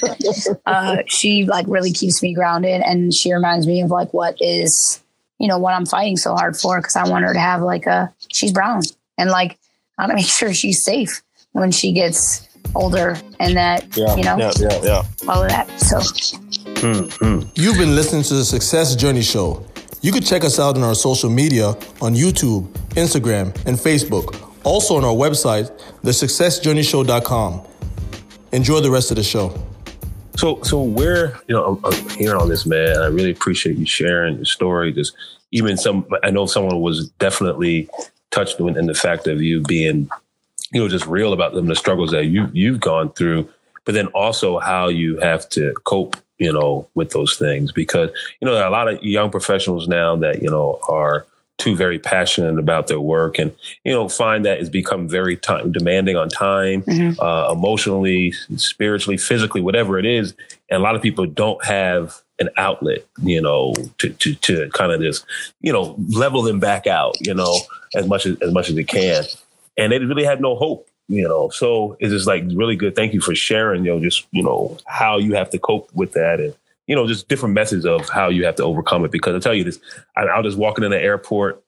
[0.65, 5.03] uh, she like really keeps me grounded and she reminds me of like what is,
[5.39, 7.85] you know, what I'm fighting so hard for because I want her to have like
[7.85, 8.81] a, she's brown
[9.17, 9.59] and like,
[9.97, 14.23] I want to make sure she's safe when she gets older and that, yeah, you
[14.23, 15.03] know, yeah, yeah, yeah.
[15.27, 15.69] all of that.
[15.79, 15.99] So,
[16.81, 19.63] you've been listening to the Success Journey Show.
[20.01, 21.67] You can check us out on our social media
[22.01, 24.49] on YouTube, Instagram, and Facebook.
[24.63, 25.69] Also on our website,
[26.01, 27.61] thesuccessjourneyshow.com.
[28.53, 29.55] Enjoy the rest of the show.
[30.37, 32.97] So, so we're you know I'm, I'm hearing all this, man.
[32.97, 34.91] I really appreciate you sharing your story.
[34.91, 35.15] Just
[35.51, 37.89] even some, I know someone was definitely
[38.31, 40.09] touched in, in the fact of you being,
[40.71, 43.47] you know, just real about them, the struggles that you you've gone through,
[43.85, 48.47] but then also how you have to cope you know, with those things because, you
[48.47, 51.27] know, there are a lot of young professionals now that, you know, are
[51.59, 55.71] too very passionate about their work and, you know, find that it's become very time
[55.71, 57.19] demanding on time, mm-hmm.
[57.21, 60.33] uh, emotionally, spiritually, physically, whatever it is.
[60.71, 64.91] And a lot of people don't have an outlet, you know, to, to, to kind
[64.91, 65.23] of just,
[65.59, 67.55] you know, level them back out, you know,
[67.93, 69.25] as much as, as much as they can.
[69.77, 73.13] And they really have no hope you know so it's just like really good thank
[73.13, 76.39] you for sharing you know just you know how you have to cope with that
[76.39, 76.55] and
[76.87, 79.53] you know just different methods of how you have to overcome it because i tell
[79.53, 79.79] you this
[80.15, 81.63] I, I was just walking in the airport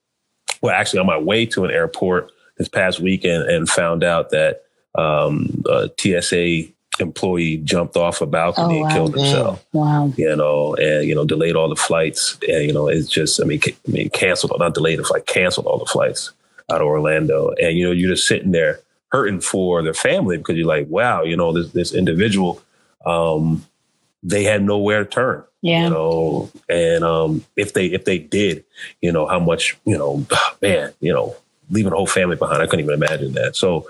[0.61, 4.63] well actually on my way to an airport this past weekend and found out that
[4.95, 8.85] um, a tsa employee jumped off a balcony oh, wow.
[8.85, 9.65] and killed himself.
[9.73, 10.13] Wow.
[10.15, 12.37] You know, and you know, delayed all the flights.
[12.47, 15.25] And you know, it's just I mean, ca- I mean, canceled not delayed the flight,
[15.25, 16.31] canceled all the flights
[16.71, 17.49] out of Orlando.
[17.59, 18.79] And you know, you're just sitting there
[19.13, 22.61] hurting for their family because you're like, wow, you know, this this individual,
[23.05, 23.65] um,
[24.23, 25.43] they had nowhere to turn.
[25.61, 25.85] Yeah.
[25.85, 28.65] You know, and um, if they if they did,
[29.01, 30.25] you know, how much, you know,
[30.61, 31.35] man, you know,
[31.69, 32.61] leaving a whole family behind.
[32.61, 33.55] I couldn't even imagine that.
[33.55, 33.87] So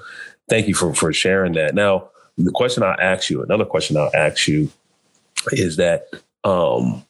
[0.49, 1.73] thank you for for sharing that.
[1.73, 4.69] Now, the question I'll ask you, another question I'll ask you
[5.51, 6.09] is that
[6.43, 7.05] um,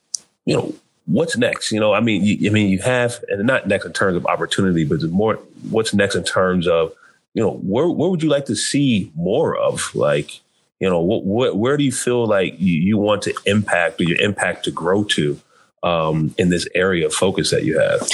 [0.45, 0.73] you know,
[1.05, 1.71] what's next?
[1.71, 4.25] You know, I mean, you, I mean, you have, and not next in terms of
[4.27, 5.35] opportunity, but more,
[5.69, 6.93] what's next in terms of
[7.33, 9.93] you know, where where would you like to see more of?
[9.95, 10.41] Like,
[10.79, 14.03] you know, what, what where do you feel like you, you want to impact or
[14.03, 15.39] your impact to grow to
[15.81, 18.07] um, in this area of focus that you have?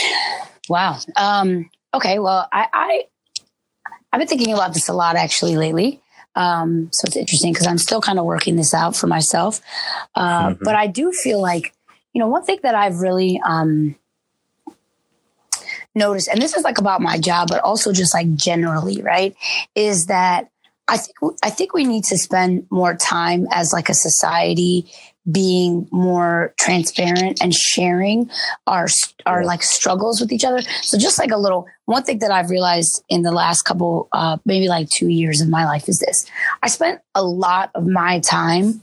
[0.69, 0.97] Wow.
[1.15, 2.19] Um, okay.
[2.19, 3.03] Well, I, I
[4.11, 6.01] I've been thinking about this a lot actually lately.
[6.35, 9.61] Um, so it's interesting because I'm still kind of working this out for myself.
[10.15, 10.63] Uh, mm-hmm.
[10.63, 11.73] But I do feel like,
[12.13, 13.95] you know, one thing that I've really um,
[15.95, 19.35] notice, and this is like about my job, but also just like generally, right?
[19.75, 20.49] Is that
[20.89, 24.91] I think I think we need to spend more time as like a society
[25.31, 28.29] being more transparent and sharing
[28.65, 28.87] our
[29.27, 30.61] our like struggles with each other.
[30.81, 34.37] So just like a little one thing that I've realized in the last couple uh
[34.45, 36.25] maybe like 2 years of my life is this.
[36.63, 38.81] I spent a lot of my time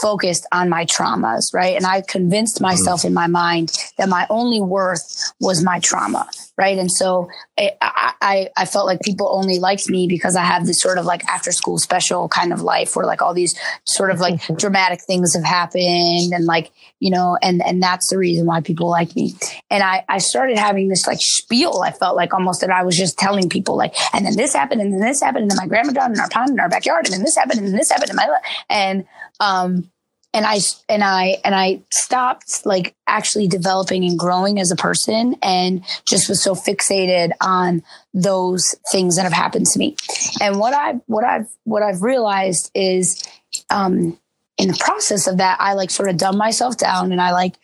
[0.00, 1.76] focused on my traumas, right?
[1.76, 2.64] And I convinced mm-hmm.
[2.64, 6.78] myself in my mind that my only worth was my trauma, right?
[6.78, 10.80] And so I, I, I felt like people only liked me because I have this
[10.80, 14.20] sort of like after school special kind of life where like all these sort of
[14.20, 18.60] like dramatic things have happened and like, you know, and, and that's the reason why
[18.60, 19.34] people like me.
[19.70, 21.82] And I, I started having this like spiel.
[21.84, 24.80] I felt like almost that I was just telling people like, and then this happened
[24.80, 27.06] and then this happened and then my grandma died in our pond in our backyard
[27.06, 28.42] and then this happened and then this happened in my life.
[28.68, 29.06] And,
[29.40, 29.90] um,
[30.34, 35.36] and I and I and I stopped like actually developing and growing as a person,
[35.42, 39.96] and just was so fixated on those things that have happened to me.
[40.40, 43.22] And what I what I've what I've realized is,
[43.70, 44.18] um,
[44.58, 47.54] in the process of that, I like sort of dumbed myself down, and I like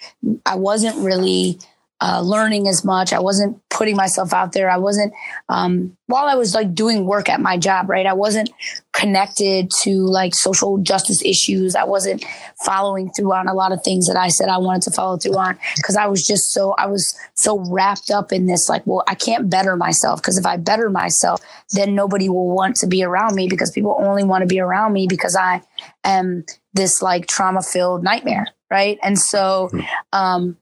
[0.46, 1.58] I wasn't really
[2.00, 3.12] uh, learning as much.
[3.12, 4.70] I wasn't putting myself out there.
[4.70, 5.12] I wasn't,
[5.48, 8.06] um, while I was like doing work at my job, right?
[8.06, 8.50] I wasn't
[8.92, 11.74] connected to like social justice issues.
[11.74, 12.24] I wasn't
[12.64, 15.36] following through on a lot of things that I said I wanted to follow through
[15.36, 19.04] on because I was just so, I was so wrapped up in this, like, well,
[19.06, 21.40] I can't better myself because if I better myself,
[21.72, 24.94] then nobody will want to be around me because people only want to be around
[24.94, 25.62] me because I
[26.04, 28.46] am this like trauma filled nightmare.
[28.70, 28.98] Right.
[29.02, 29.80] And so, hmm.
[30.12, 30.56] um,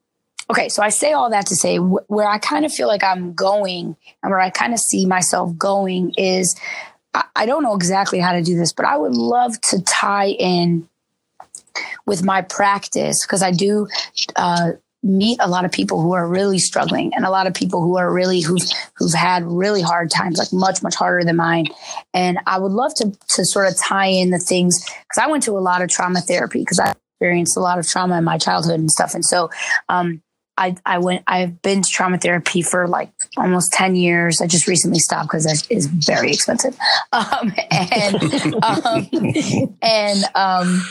[0.50, 3.04] Okay, so I say all that to say wh- where I kind of feel like
[3.04, 6.58] I'm going and where I kind of see myself going is
[7.14, 10.28] I-, I don't know exactly how to do this, but I would love to tie
[10.28, 10.88] in
[12.06, 13.88] with my practice because I do
[14.36, 17.82] uh, meet a lot of people who are really struggling and a lot of people
[17.82, 21.66] who are really who've who've had really hard times like much much harder than mine.
[22.14, 25.44] And i would love to to sort of tie in the things because i went
[25.44, 28.38] to a lot of trauma therapy because i experienced a lot of trauma in my
[28.38, 29.14] childhood and stuff.
[29.14, 29.50] And so
[29.88, 30.22] um,
[30.58, 34.40] I, I went, I've been to trauma therapy for like almost 10 years.
[34.40, 36.76] I just recently stopped because that is very expensive.
[37.12, 39.08] Um, and, um,
[39.82, 40.82] and, um,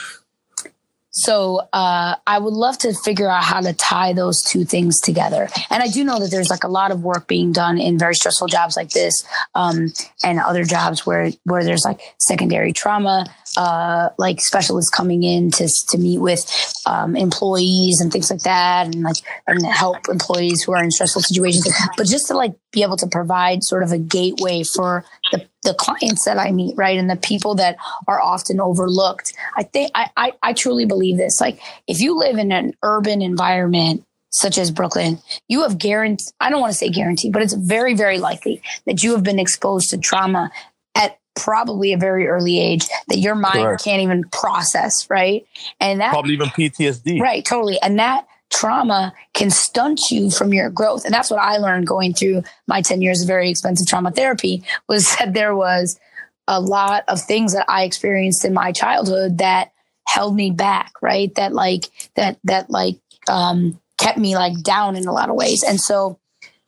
[1.17, 5.49] so uh, I would love to figure out how to tie those two things together.
[5.71, 8.13] And I do know that there's like a lot of work being done in very
[8.13, 9.91] stressful jobs like this um,
[10.23, 13.25] and other jobs where where there's like secondary trauma,
[13.57, 16.45] uh, like specialists coming in to to meet with
[16.85, 19.17] um, employees and things like that, and like
[19.47, 21.67] and help employees who are in stressful situations.
[21.97, 25.73] But just to like be able to provide sort of a gateway for the the
[25.73, 26.97] clients that I meet, right?
[26.97, 29.33] And the people that are often overlooked.
[29.57, 31.41] I think I, I, I truly believe this.
[31.41, 36.49] Like if you live in an urban environment such as Brooklyn, you have guaranteed, I
[36.49, 39.89] don't want to say guarantee, but it's very, very likely that you have been exposed
[39.89, 40.51] to trauma
[40.95, 43.84] at probably a very early age that your mind Correct.
[43.84, 45.45] can't even process, right?
[45.80, 47.19] And that probably even PTSD.
[47.21, 47.80] Right, totally.
[47.82, 51.06] And that trauma can stunt you from your growth.
[51.06, 54.63] And that's what I learned going through my 10 years of very expensive trauma therapy
[54.88, 56.00] was that there was
[56.47, 59.71] a lot of things that I experienced in my childhood that
[60.06, 61.34] held me back, right?
[61.36, 62.97] That like, that, that like,
[63.30, 65.63] um, kept me like down in a lot of ways.
[65.63, 66.17] And so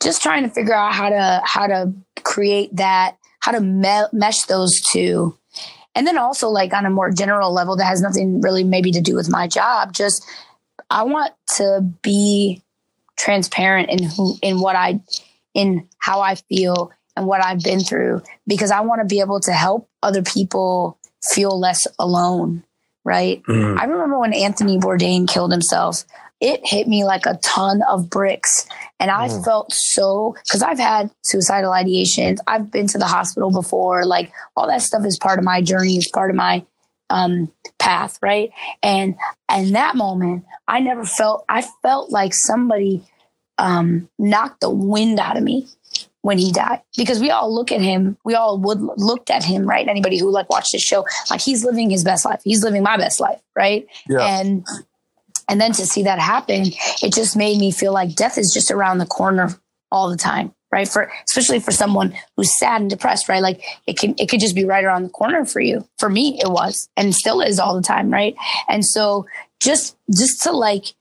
[0.02, 4.43] just trying to figure out how to, how to create that, how to me- mesh
[4.43, 5.38] those two.
[5.95, 9.02] And then also like on a more general level that has nothing really maybe to
[9.02, 10.23] do with my job, just
[10.89, 12.62] I want to be
[13.17, 15.02] transparent in who, in what I,
[15.54, 19.39] in how I feel and what I've been through because I want to be able
[19.41, 20.97] to help other people
[21.34, 22.63] feel less alone.
[23.04, 23.41] Right.
[23.43, 23.80] Mm.
[23.80, 26.06] I remember when Anthony Bourdain killed himself,
[26.39, 28.67] it hit me like a ton of bricks.
[29.00, 29.44] And I mm.
[29.44, 32.38] felt so, cause I've had suicidal ideations.
[32.48, 34.06] I've been to the hospital before.
[34.06, 36.66] Like all that stuff is part of my journey, is part of my
[37.10, 38.52] um, path, right?
[38.84, 39.16] And
[39.48, 41.46] and that moment, I never felt.
[41.50, 43.04] I felt like somebody
[43.58, 45.68] um, knocked the wind out of me
[46.22, 49.66] when he died because we all look at him we all would looked at him
[49.66, 52.84] right anybody who like watched the show like he's living his best life he's living
[52.84, 54.40] my best life right yeah.
[54.40, 54.66] and
[55.50, 56.68] and then to see that happen
[57.02, 59.50] it just made me feel like death is just around the corner
[59.92, 60.88] all the time right?
[60.88, 63.42] For especially for someone who's sad and depressed, right?
[63.42, 65.88] Like it can it could just be right around the corner for you.
[65.98, 68.36] For me, it was and still is all the time, right?
[68.68, 69.26] And so
[69.60, 70.94] just just to like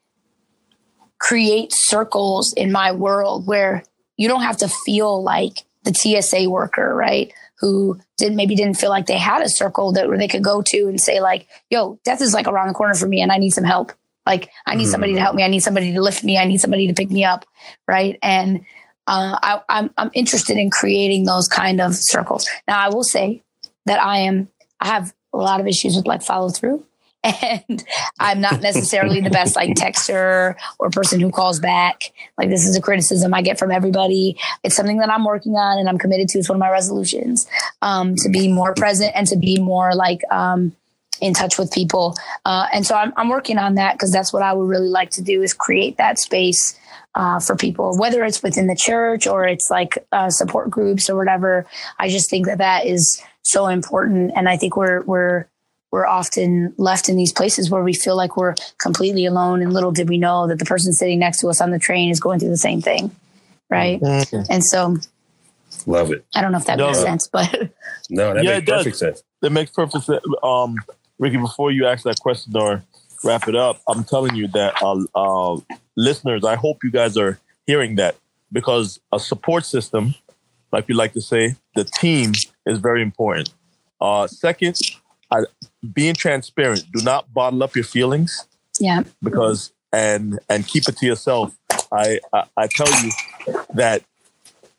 [1.18, 3.82] create circles in my world where
[4.16, 7.32] you don't have to feel like the TSA worker, right?
[7.60, 10.62] Who did maybe didn't feel like they had a circle that where they could go
[10.62, 13.38] to and say like, "Yo, death is like around the corner for me, and I
[13.38, 13.92] need some help.
[14.28, 14.90] Like, I need mm.
[14.92, 15.42] somebody to help me.
[15.42, 16.38] I need somebody to lift me.
[16.38, 17.46] I need somebody to pick me up,
[17.88, 18.64] right?" And
[19.08, 22.46] uh, I, I'm, I'm interested in creating those kind of circles.
[22.68, 23.42] Now, I will say
[23.86, 24.48] that I am,
[24.80, 26.84] I have a lot of issues with like follow through.
[27.24, 27.84] And
[28.20, 32.12] I'm not necessarily the best like texter or person who calls back.
[32.38, 34.38] Like this is a criticism I get from everybody.
[34.62, 36.38] It's something that I'm working on and I'm committed to.
[36.38, 37.48] It's one of my resolutions
[37.82, 40.76] um, to be more present and to be more like um,
[41.20, 42.16] in touch with people.
[42.44, 45.10] Uh, and so I'm, I'm working on that because that's what I would really like
[45.10, 46.78] to do is create that space
[47.14, 51.16] uh, for people, whether it's within the church or it's like uh, support groups or
[51.16, 51.66] whatever.
[51.98, 55.46] I just think that that is so important, and I think we're we're
[55.90, 59.90] we're often left in these places where we feel like we're completely alone, and little
[59.90, 62.38] did we know that the person sitting next to us on the train is going
[62.38, 63.10] through the same thing,
[63.70, 64.00] right?
[64.00, 64.52] Mm-hmm.
[64.52, 64.96] And so,
[65.86, 66.24] love it.
[66.34, 67.50] I don't know if that no, makes sense, but
[68.10, 68.98] no, that yeah, makes perfect does.
[68.98, 69.22] sense.
[69.42, 70.22] It makes perfect sense.
[70.42, 70.76] Um,
[71.18, 72.82] Ricky, before you ask that question, or
[73.24, 75.60] wrap it up, I'm telling you that uh, uh,
[75.96, 78.16] listeners, I hope you guys are hearing that
[78.52, 80.14] because a support system,
[80.72, 82.32] like you like to say, the team
[82.66, 83.52] is very important.
[84.00, 84.78] Uh, second,
[85.30, 85.44] I,
[85.92, 86.84] being transparent.
[86.92, 88.46] Do not bottle up your feelings.
[88.78, 89.02] Yeah.
[89.22, 91.56] Because and and keep it to yourself.
[91.90, 93.10] I, I, I tell you
[93.74, 94.02] that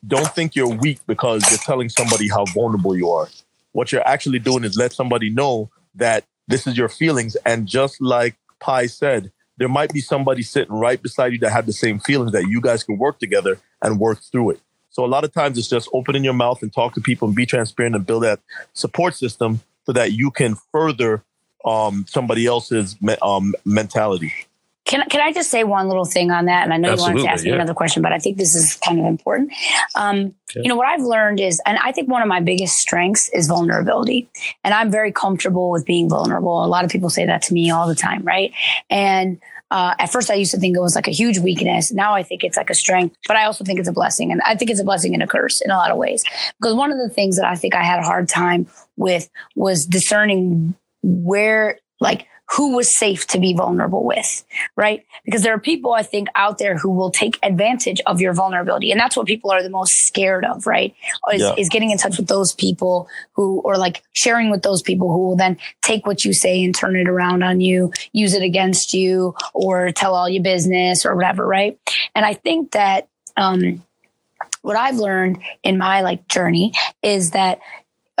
[0.06, 3.28] don't think you're weak because you're telling somebody how vulnerable you are.
[3.72, 7.36] What you're actually doing is let somebody know that this is your feelings.
[7.46, 11.66] And just like Pai said, there might be somebody sitting right beside you that have
[11.66, 14.60] the same feelings that you guys can work together and work through it.
[14.90, 17.36] So a lot of times it's just opening your mouth and talk to people and
[17.36, 18.40] be transparent and build that
[18.72, 21.22] support system so that you can further
[21.64, 24.32] um, somebody else's um, mentality.
[24.90, 26.64] Can, can I just say one little thing on that?
[26.64, 28.56] And I know Absolutely, you wanted to ask me another question, but I think this
[28.56, 29.52] is kind of important.
[29.94, 30.62] Um, okay.
[30.62, 33.46] You know, what I've learned is, and I think one of my biggest strengths is
[33.46, 34.28] vulnerability.
[34.64, 36.64] And I'm very comfortable with being vulnerable.
[36.64, 38.52] A lot of people say that to me all the time, right?
[38.90, 41.92] And uh, at first, I used to think it was like a huge weakness.
[41.92, 44.32] Now I think it's like a strength, but I also think it's a blessing.
[44.32, 46.24] And I think it's a blessing and a curse in a lot of ways.
[46.58, 48.66] Because one of the things that I think I had a hard time
[48.96, 52.26] with was discerning where, like,
[52.56, 54.44] who was safe to be vulnerable with,
[54.74, 55.04] right?
[55.24, 58.90] Because there are people I think out there who will take advantage of your vulnerability.
[58.90, 60.94] And that's what people are the most scared of, right?
[61.32, 61.54] Is, yeah.
[61.56, 65.18] is getting in touch with those people who, or like sharing with those people who
[65.28, 68.94] will then take what you say and turn it around on you, use it against
[68.94, 71.78] you, or tell all your business or whatever, right?
[72.14, 73.84] And I think that, um,
[74.62, 76.72] what I've learned in my like journey
[77.02, 77.60] is that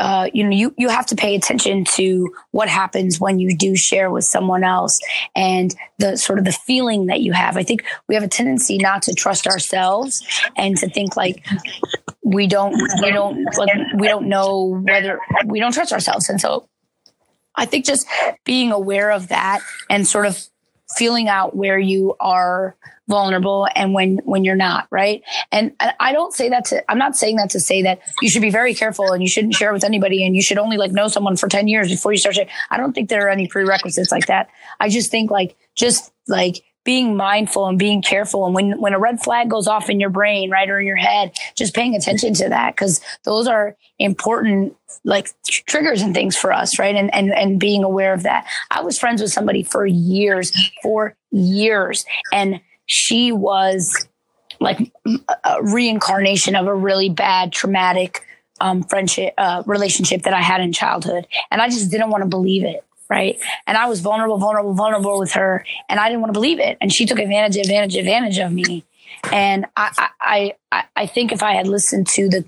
[0.00, 3.76] uh, you know, you, you have to pay attention to what happens when you do
[3.76, 4.98] share with someone else
[5.36, 7.56] and the sort of the feeling that you have.
[7.56, 10.22] I think we have a tendency not to trust ourselves
[10.56, 11.46] and to think like
[12.24, 16.28] we don't, we don't, like, we don't know whether we don't trust ourselves.
[16.30, 16.66] And so
[17.54, 18.06] I think just
[18.44, 20.42] being aware of that and sort of
[20.96, 22.76] feeling out where you are
[23.08, 25.22] vulnerable and when when you're not right?
[25.50, 28.42] And i don't say that to i'm not saying that to say that you should
[28.42, 31.08] be very careful and you shouldn't share with anybody and you should only like know
[31.08, 32.50] someone for 10 years before you start sharing.
[32.70, 34.48] I don't think there are any prerequisites like that.
[34.78, 38.46] I just think like just like being mindful and being careful.
[38.46, 40.96] And when when a red flag goes off in your brain right or in your
[40.96, 46.52] head just paying attention to that because those are important like triggers and things for
[46.52, 46.96] us right?
[46.96, 48.44] And and and being aware of that.
[48.72, 50.50] I was friends with somebody for years
[50.82, 54.08] for years and she was
[54.58, 54.92] like
[55.44, 58.26] a reincarnation of a really bad traumatic
[58.60, 62.28] um, friendship uh, relationship that I had in childhood, and I just didn't want to
[62.28, 62.84] believe it.
[63.10, 63.40] Right.
[63.66, 66.78] And I was vulnerable, vulnerable, vulnerable with her, and I didn't want to believe it.
[66.80, 68.84] And she took advantage, advantage, advantage of me.
[69.32, 72.44] And I, I, I, I think if I had listened to the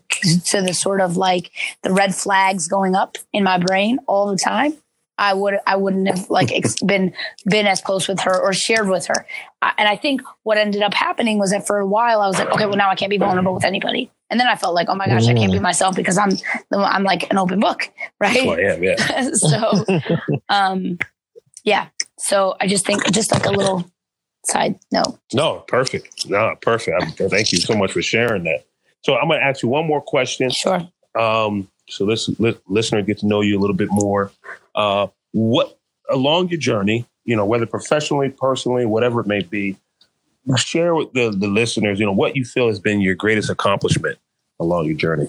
[0.47, 1.51] to the sort of like
[1.83, 4.75] the red flags going up in my brain all the time,
[5.19, 6.51] I would I wouldn't have like
[6.87, 7.13] been
[7.45, 9.27] been as close with her or shared with her.
[9.79, 12.51] And I think what ended up happening was that for a while I was like,
[12.51, 14.11] okay, well now I can't be vulnerable with anybody.
[14.33, 15.63] And then I felt like, oh my gosh, I can't be mm.
[15.63, 16.31] myself because I'm
[16.73, 18.49] I'm like an open book, right?
[18.49, 18.97] I am, yeah.
[19.35, 19.85] so,
[20.49, 20.99] um,
[21.65, 21.89] yeah.
[22.19, 23.85] So I just think just like a little
[24.47, 25.19] side note.
[25.35, 26.31] No, perfect.
[26.31, 27.19] No, perfect.
[27.29, 28.65] thank you so much for sharing that.
[29.03, 30.49] So I'm going to ask you one more question.
[30.49, 30.81] Sure.
[31.19, 32.31] Um, so this
[32.69, 34.33] listener get to know you a little bit more.
[34.75, 35.79] Uh, what
[36.09, 39.77] along your journey, you know, whether professionally, personally, whatever it may be,
[40.57, 44.19] share with the, the listeners, you know, what you feel has been your greatest accomplishment
[44.63, 45.29] along your journey.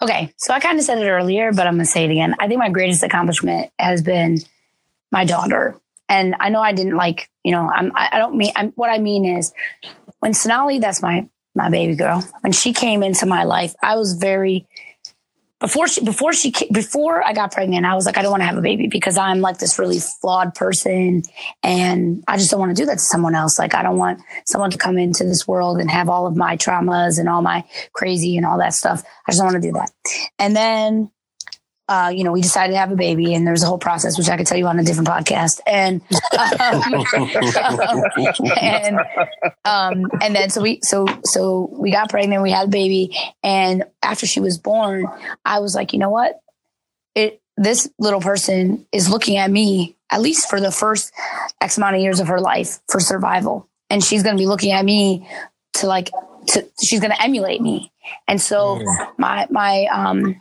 [0.00, 2.34] Okay, so I kind of said it earlier, but I'm going to say it again.
[2.38, 4.38] I think my greatest accomplishment has been
[5.10, 5.78] my daughter,
[6.08, 8.90] and I know I didn't like, you know, I'm, I, I don't mean I'm, what
[8.90, 9.52] I mean is
[10.20, 14.14] when Sonali, that's my my baby girl, when she came into my life, I was
[14.14, 14.68] very
[15.60, 18.46] before she before she before I got pregnant, I was like, I don't want to
[18.46, 21.22] have a baby because I'm like this really flawed person,
[21.62, 23.58] and I just don't want to do that to someone else.
[23.58, 26.56] Like, I don't want someone to come into this world and have all of my
[26.56, 29.02] traumas and all my crazy and all that stuff.
[29.26, 29.90] I just don't want to do that.
[30.38, 31.10] And then
[31.88, 34.28] uh, you know, we decided to have a baby, and there's a whole process, which
[34.28, 35.60] I could tell you on a different podcast.
[35.66, 36.02] And
[36.38, 37.04] um,
[38.60, 38.98] and
[39.64, 43.84] um, and then so we so so we got pregnant, we had a baby, and
[44.02, 45.06] after she was born,
[45.46, 46.40] I was like, you know what,
[47.14, 51.12] it this little person is looking at me at least for the first
[51.60, 54.72] X amount of years of her life for survival, and she's going to be looking
[54.72, 55.26] at me
[55.74, 56.10] to like
[56.48, 57.92] to she's going to emulate me,
[58.26, 59.08] and so mm.
[59.16, 60.40] my my um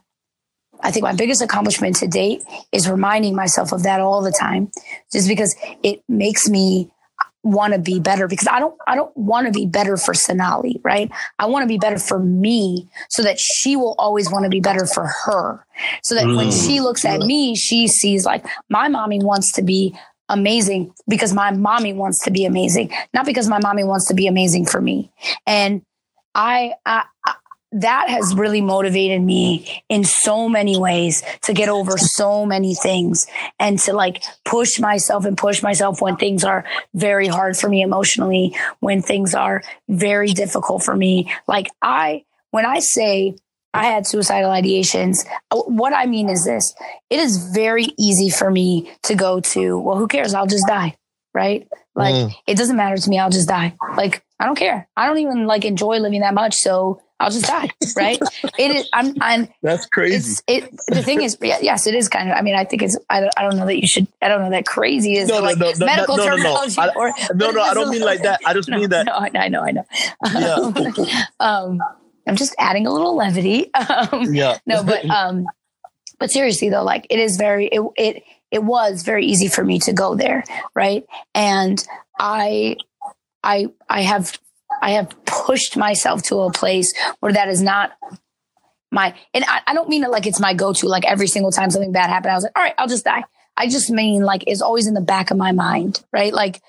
[0.81, 4.71] I think my biggest accomplishment to date is reminding myself of that all the time,
[5.11, 6.91] just because it makes me
[7.43, 10.81] want to be better because I don't I don't want to be better for Sonali,
[10.83, 11.09] right?
[11.39, 14.59] I want to be better for me so that she will always want to be
[14.59, 15.65] better for her.
[16.03, 16.35] So that mm.
[16.35, 19.95] when she looks at me, she sees like my mommy wants to be
[20.29, 24.27] amazing because my mommy wants to be amazing, not because my mommy wants to be
[24.27, 25.11] amazing for me.
[25.45, 25.81] And
[26.35, 27.35] I, I, I
[27.81, 33.27] that has really motivated me in so many ways to get over so many things
[33.59, 37.81] and to like push myself and push myself when things are very hard for me
[37.81, 41.31] emotionally, when things are very difficult for me.
[41.47, 43.35] Like I, when I say
[43.73, 45.27] I had suicidal ideations.
[45.51, 46.73] What I mean is this
[47.11, 50.33] it is very easy for me to go to, well, who cares?
[50.33, 50.97] I'll just die.
[51.33, 51.67] Right.
[51.93, 52.35] Like mm.
[52.47, 53.19] it doesn't matter to me.
[53.19, 53.75] I'll just die.
[53.95, 54.89] Like I don't care.
[54.97, 56.55] I don't even like enjoy living that much.
[56.55, 57.69] So I'll just die.
[57.95, 58.19] Right.
[58.59, 58.89] it is.
[58.93, 60.41] I'm, I'm that's crazy.
[60.47, 63.21] it, the thing is, yes, it is kind of, I mean, I think it's, I
[63.21, 65.57] don't, I don't know that you should, I don't know that crazy is no, like
[65.57, 66.75] no, no, medical no, no, terminology.
[66.79, 68.39] No, or, no, no, I don't mean like that.
[68.45, 69.07] I just mean that.
[69.07, 69.85] No, I know, I know.
[70.33, 71.25] Yeah.
[71.39, 71.79] um,
[72.27, 73.73] I'm just adding a little levity.
[73.73, 74.57] Um, yeah.
[74.65, 75.45] No, but um,
[76.19, 79.79] but seriously though, like it is very it it it was very easy for me
[79.79, 80.43] to go there,
[80.75, 81.05] right?
[81.33, 81.83] And
[82.19, 82.75] I
[83.43, 84.37] I I have
[84.81, 87.91] I have pushed myself to a place where that is not
[88.91, 91.69] my and I, I don't mean it like it's my go-to like every single time
[91.69, 93.23] something bad happened i was like all right i'll just die.
[93.59, 96.31] I just mean like it's always in the back of my mind right?
[96.31, 96.61] Like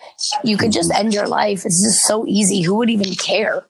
[0.42, 1.66] you could just end your life.
[1.66, 2.62] It's just so easy.
[2.62, 3.66] Who would even care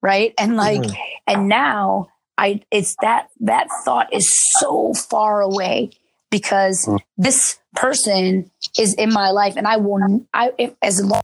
[0.00, 0.34] right?
[0.38, 0.94] And like mm-hmm.
[1.26, 4.28] and now i it's that that thought is
[4.58, 5.90] so far away
[6.30, 6.96] because mm-hmm.
[7.16, 11.22] this person is in my life and i will i if, as long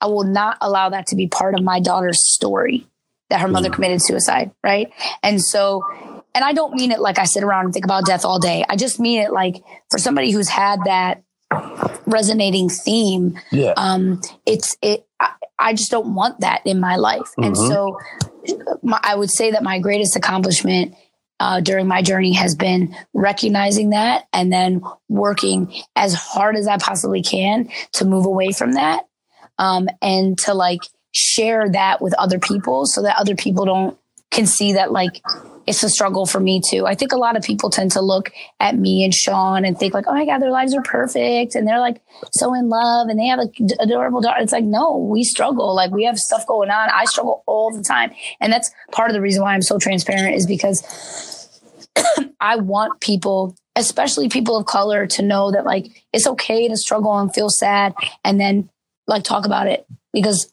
[0.00, 2.86] i will not allow that to be part of my daughter's story
[3.30, 3.74] that her mother mm-hmm.
[3.74, 5.82] committed suicide right and so
[6.34, 8.64] and i don't mean it like i sit around and think about death all day
[8.68, 11.22] i just mean it like for somebody who's had that
[12.06, 13.72] resonating theme yeah.
[13.76, 15.06] um it's it
[15.58, 17.30] I just don't want that in my life.
[17.38, 17.44] Mm-hmm.
[17.44, 17.98] And so
[18.82, 20.94] my, I would say that my greatest accomplishment
[21.40, 26.78] uh, during my journey has been recognizing that and then working as hard as I
[26.78, 29.06] possibly can to move away from that
[29.58, 30.80] um, and to like
[31.12, 33.98] share that with other people so that other people don't
[34.30, 35.22] can see that like
[35.66, 36.86] it's a struggle for me too.
[36.86, 38.30] I think a lot of people tend to look
[38.60, 41.66] at me and Sean and think like, oh my God, their lives are perfect and
[41.66, 42.02] they're like
[42.32, 43.48] so in love and they have a
[43.80, 44.42] adorable daughter.
[44.42, 45.74] It's like, no, we struggle.
[45.74, 46.90] Like we have stuff going on.
[46.90, 48.12] I struggle all the time.
[48.40, 51.50] And that's part of the reason why I'm so transparent is because
[52.40, 57.16] I want people, especially people of color, to know that like it's okay to struggle
[57.18, 58.68] and feel sad and then
[59.06, 60.52] like talk about it because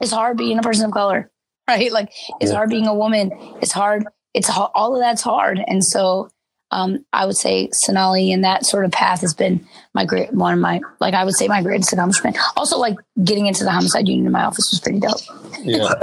[0.00, 1.30] it's hard being a person of color
[1.68, 1.90] right?
[1.92, 2.56] Like it's yeah.
[2.56, 3.30] hard being a woman.
[3.62, 5.62] It's hard it's all of that's hard.
[5.66, 6.28] And so
[6.72, 9.64] um, I would say Sonali and that sort of path has been
[9.94, 12.36] my great one of my like I would say my greatest accomplishment.
[12.56, 15.20] Also, like getting into the homicide unit in my office was pretty dope.
[15.62, 15.94] Yeah,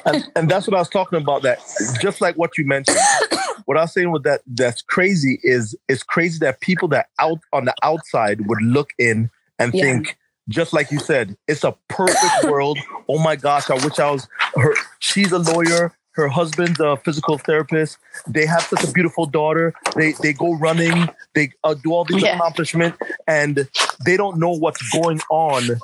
[0.06, 1.42] and, and, that's what I was talking about.
[1.42, 1.58] That
[2.00, 2.98] just like what you mentioned,
[3.64, 7.40] what I was saying with that that's crazy is it's crazy that people that out
[7.52, 9.82] on the outside would look in and yeah.
[9.82, 10.16] think
[10.50, 12.78] just like you said, it's a perfect world.
[13.08, 14.74] Oh my gosh, I wish I was her.
[14.98, 17.98] She's a lawyer her husband's a physical therapist.
[18.26, 19.74] They have such a beautiful daughter.
[19.96, 21.08] They they go running.
[21.34, 22.36] They uh, do all these yeah.
[22.36, 23.68] accomplishments, and
[24.04, 25.80] they don't know what's going on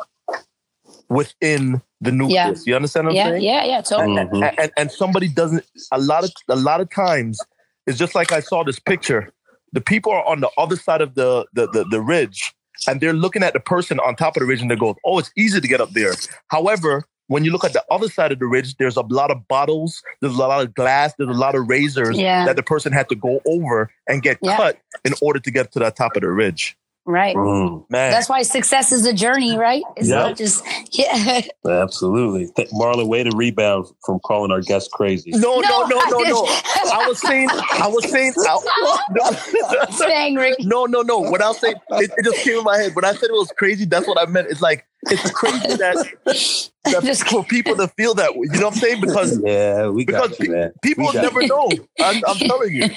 [1.08, 2.66] within the nucleus.
[2.66, 2.72] Yeah.
[2.72, 3.42] You understand what yeah, I'm saying?
[3.42, 4.16] Yeah, yeah, totally.
[4.16, 4.60] And, mm-hmm.
[4.60, 5.64] and, and somebody doesn't.
[5.92, 7.38] A lot of a lot of times,
[7.86, 9.32] it's just like I saw this picture.
[9.72, 12.52] The people are on the other side of the the, the, the ridge,
[12.86, 15.18] and they're looking at the person on top of the ridge, and they go, "Oh,
[15.18, 16.14] it's easy to get up there."
[16.48, 19.48] However, when you look at the other side of the ridge, there's a lot of
[19.48, 22.44] bottles, there's a lot of glass, there's a lot of razors yeah.
[22.46, 24.56] that the person had to go over and get yeah.
[24.56, 26.76] cut in order to get to the top of the ridge.
[27.06, 27.36] Right.
[27.36, 27.88] Mm.
[27.88, 28.10] Man.
[28.10, 29.84] That's why success is a journey, right?
[29.96, 30.18] It's yep.
[30.18, 31.40] not just yeah.
[31.64, 32.48] Absolutely.
[32.72, 35.30] Marlon, way to rebound from calling our guests crazy.
[35.30, 36.22] No, no, no, no, no.
[36.22, 36.44] no.
[36.92, 40.56] I was saying, I was saying, I, no, saying Rick.
[40.60, 41.20] No, no, no.
[41.20, 42.96] What I was saying, it, it just came in my head.
[42.96, 44.48] When I said it was crazy, that's what I meant.
[44.50, 45.96] It's like it's crazy that,
[46.84, 48.48] that just for people to feel that way.
[48.52, 49.00] You know what I'm saying?
[49.00, 51.48] Because yeah, we because you, pe- people never you.
[51.48, 51.70] know.
[52.00, 52.88] I'm, I'm, telling you,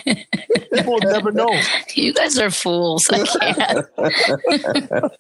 [0.74, 1.60] people never know.
[1.94, 3.06] You guys are fools.
[3.12, 5.12] I can't.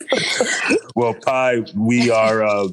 [0.95, 2.43] well, Pai, we are.
[2.43, 2.69] Uh,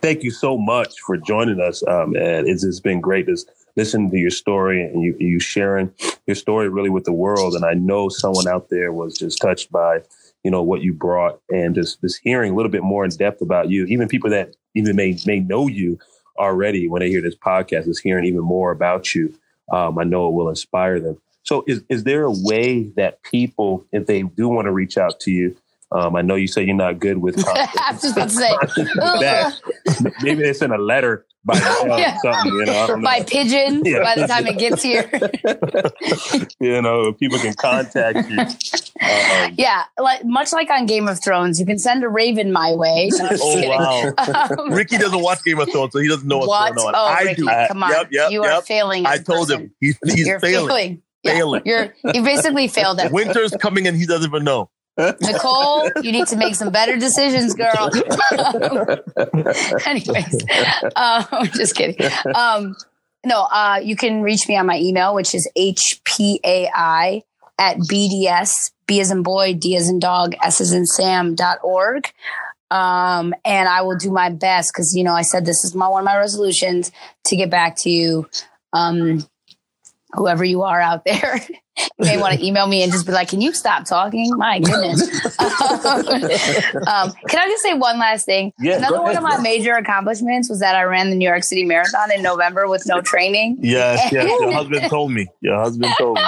[0.00, 3.36] thank you so much for joining us, um, and it's, it's been great to
[3.76, 5.90] listen to your story and you, you sharing
[6.26, 7.54] your story really with the world.
[7.54, 10.00] And I know someone out there was just touched by
[10.44, 13.40] you know what you brought and just just hearing a little bit more in depth
[13.40, 13.84] about you.
[13.86, 15.98] Even people that even may may know you
[16.38, 19.34] already when they hear this podcast is hearing even more about you.
[19.70, 21.18] Um, i know it will inspire them.
[21.44, 25.20] So is is there a way that people if they do want to reach out
[25.20, 25.56] to you
[25.94, 27.36] Um, I know you say you're not good with.
[27.48, 28.50] I was just about to say.
[28.96, 29.60] that.
[30.22, 32.16] Maybe they sent a letter by mail Yeah.
[32.22, 32.86] something, you know.
[32.96, 33.24] I by know.
[33.24, 34.02] pigeon Yeah.
[34.02, 35.10] by the time it gets here.
[36.60, 38.38] you know, people can contact you.
[38.40, 42.72] Um, yeah, like much like on Game of Thrones, you can send a raven my
[42.74, 43.10] way.
[43.12, 43.70] No, Oh kidding.
[43.70, 44.12] wow.
[44.58, 46.76] Um, Ricky doesn't watch Game of Thrones, so he doesn't know what's what?
[46.76, 46.94] going on.
[46.94, 47.48] Oh, I Ricky, do.
[47.68, 47.90] come on.
[47.90, 48.64] Yep, yep, you are yep.
[48.64, 49.04] failing.
[49.06, 49.62] as I a told person.
[49.64, 50.68] him he's, he's You're failing.
[50.68, 51.02] failing.
[51.24, 51.62] Yeah, Failing.
[51.64, 54.70] You're you basically failed at Winter's coming and he doesn't even know.
[54.96, 57.90] Nicole, you need to make some better decisions, girl.
[59.86, 60.34] Anyways,
[60.96, 61.96] um, I'm just kidding.
[62.34, 62.76] Um,
[63.24, 67.22] no, uh, you can reach me on my email, which is hpai
[67.58, 71.58] at bds, b as in boy, d as in dog, s as in sam dot
[71.62, 72.12] org.
[72.70, 75.88] Um, and I will do my best because, you know, I said this is my,
[75.88, 76.90] one of my resolutions
[77.26, 78.28] to get back to you.
[78.72, 79.26] Um,
[80.12, 81.40] whoever you are out there,
[81.78, 84.36] you may want to email me and just be like, can you stop talking?
[84.36, 85.02] My goodness.
[85.40, 88.52] um, can I just say one last thing?
[88.58, 89.18] Yeah, Another one ahead.
[89.18, 92.68] of my major accomplishments was that I ran the New York City Marathon in November
[92.68, 93.58] with no training.
[93.60, 94.24] Yes, yes.
[94.24, 95.28] Your husband told me.
[95.40, 96.22] Your husband told me.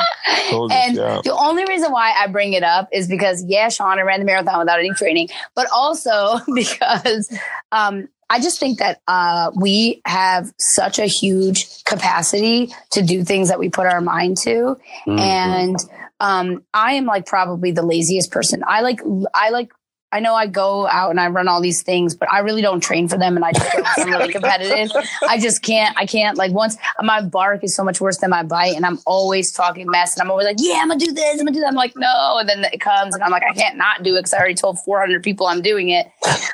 [0.51, 1.21] Told us, And yeah.
[1.23, 4.27] the only reason why I bring it up is because, yeah, Sean, I ran the
[4.27, 7.31] marathon without any training, but also because
[7.73, 13.49] um, I just think that uh, we have such a huge capacity to do things
[13.49, 14.77] that we put our mind to.
[15.07, 15.19] Mm-hmm.
[15.21, 15.77] And
[16.19, 18.65] um, I am like probably the laziest person.
[18.67, 18.99] I like,
[19.37, 19.71] I like,
[20.15, 22.81] I know I go out and I run all these things, but I really don't
[22.81, 23.35] train for them.
[23.35, 24.93] And I just I'm really competitive.
[25.29, 28.45] I just can't, I can't like once my bark is so much worse than my
[28.45, 28.77] bite.
[28.77, 30.15] And I'm always talking mess.
[30.15, 31.33] And I'm always like, yeah, I'm gonna do this.
[31.33, 31.67] I'm gonna do that.
[31.67, 32.39] I'm like, no.
[32.39, 34.55] And then it comes and I'm like, I can't not do it because I already
[34.55, 36.07] told 400 people I'm doing it.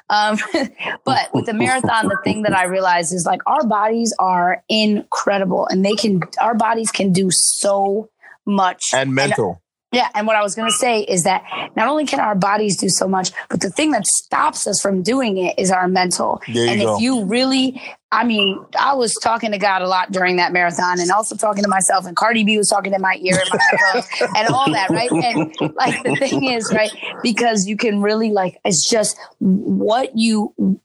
[0.08, 0.38] Um,
[1.04, 5.66] but with the marathon, the thing that I realized is like our bodies are incredible
[5.66, 8.08] and they can, our bodies can do so
[8.46, 8.94] much.
[8.94, 9.60] And mental.
[9.92, 11.42] Yeah, and what I was going to say is that
[11.74, 15.02] not only can our bodies do so much, but the thing that stops us from
[15.02, 16.40] doing it is our mental.
[16.46, 17.82] There and if you really,
[18.12, 21.64] I mean, I was talking to God a lot during that marathon, and also talking
[21.64, 22.06] to myself.
[22.06, 25.10] And Cardi B was talking in my ear and my headphones, and all that, right?
[25.10, 26.92] And like the thing is, right,
[27.24, 30.80] because you can really like it's just what you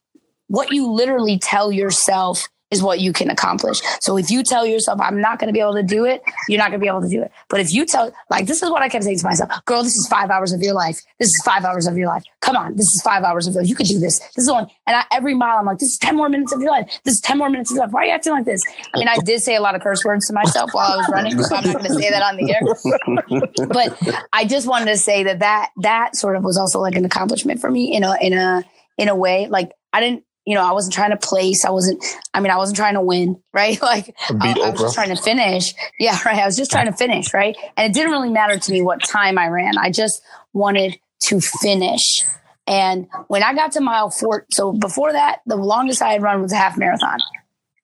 [0.47, 3.79] what you literally tell yourself is what you can accomplish.
[4.01, 6.59] So if you tell yourself, I'm not going to be able to do it, you're
[6.59, 7.31] not going to be able to do it.
[7.49, 9.95] But if you tell, like, this is what I kept saying to myself, girl, this
[9.95, 10.99] is five hours of your life.
[11.19, 12.23] This is five hours of your life.
[12.41, 12.75] Come on.
[12.75, 13.69] This is five hours of your life.
[13.69, 14.19] You could do this.
[14.35, 16.61] This is only, and I, every mile I'm like, this is 10 more minutes of
[16.61, 16.99] your life.
[17.03, 17.93] This is 10 more minutes of your life.
[17.93, 18.61] Why are you acting like this?
[18.93, 21.09] I mean, I did say a lot of curse words to myself while I was
[21.09, 23.67] running, so I'm not going to say that on the air.
[23.67, 27.05] but I just wanted to say that that, that sort of was also like an
[27.05, 28.63] accomplishment for me in a, in a,
[28.97, 31.65] in a way, like I didn't, you know, I wasn't trying to place.
[31.65, 33.81] I wasn't, I mean, I wasn't trying to win, right?
[33.81, 35.73] Like I, I was just trying to finish.
[35.99, 36.37] Yeah, right.
[36.37, 37.55] I was just trying to finish, right?
[37.75, 39.77] And it didn't really matter to me what time I ran.
[39.77, 40.21] I just
[40.53, 42.23] wanted to finish.
[42.67, 46.41] And when I got to mile four, so before that, the longest I had run
[46.41, 47.19] was a half marathon.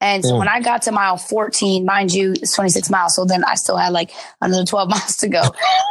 [0.02, 0.40] And so Mm.
[0.40, 3.16] when I got to mile 14, mind you, it's 26 miles.
[3.16, 5.42] So then I still had like another 12 miles to go.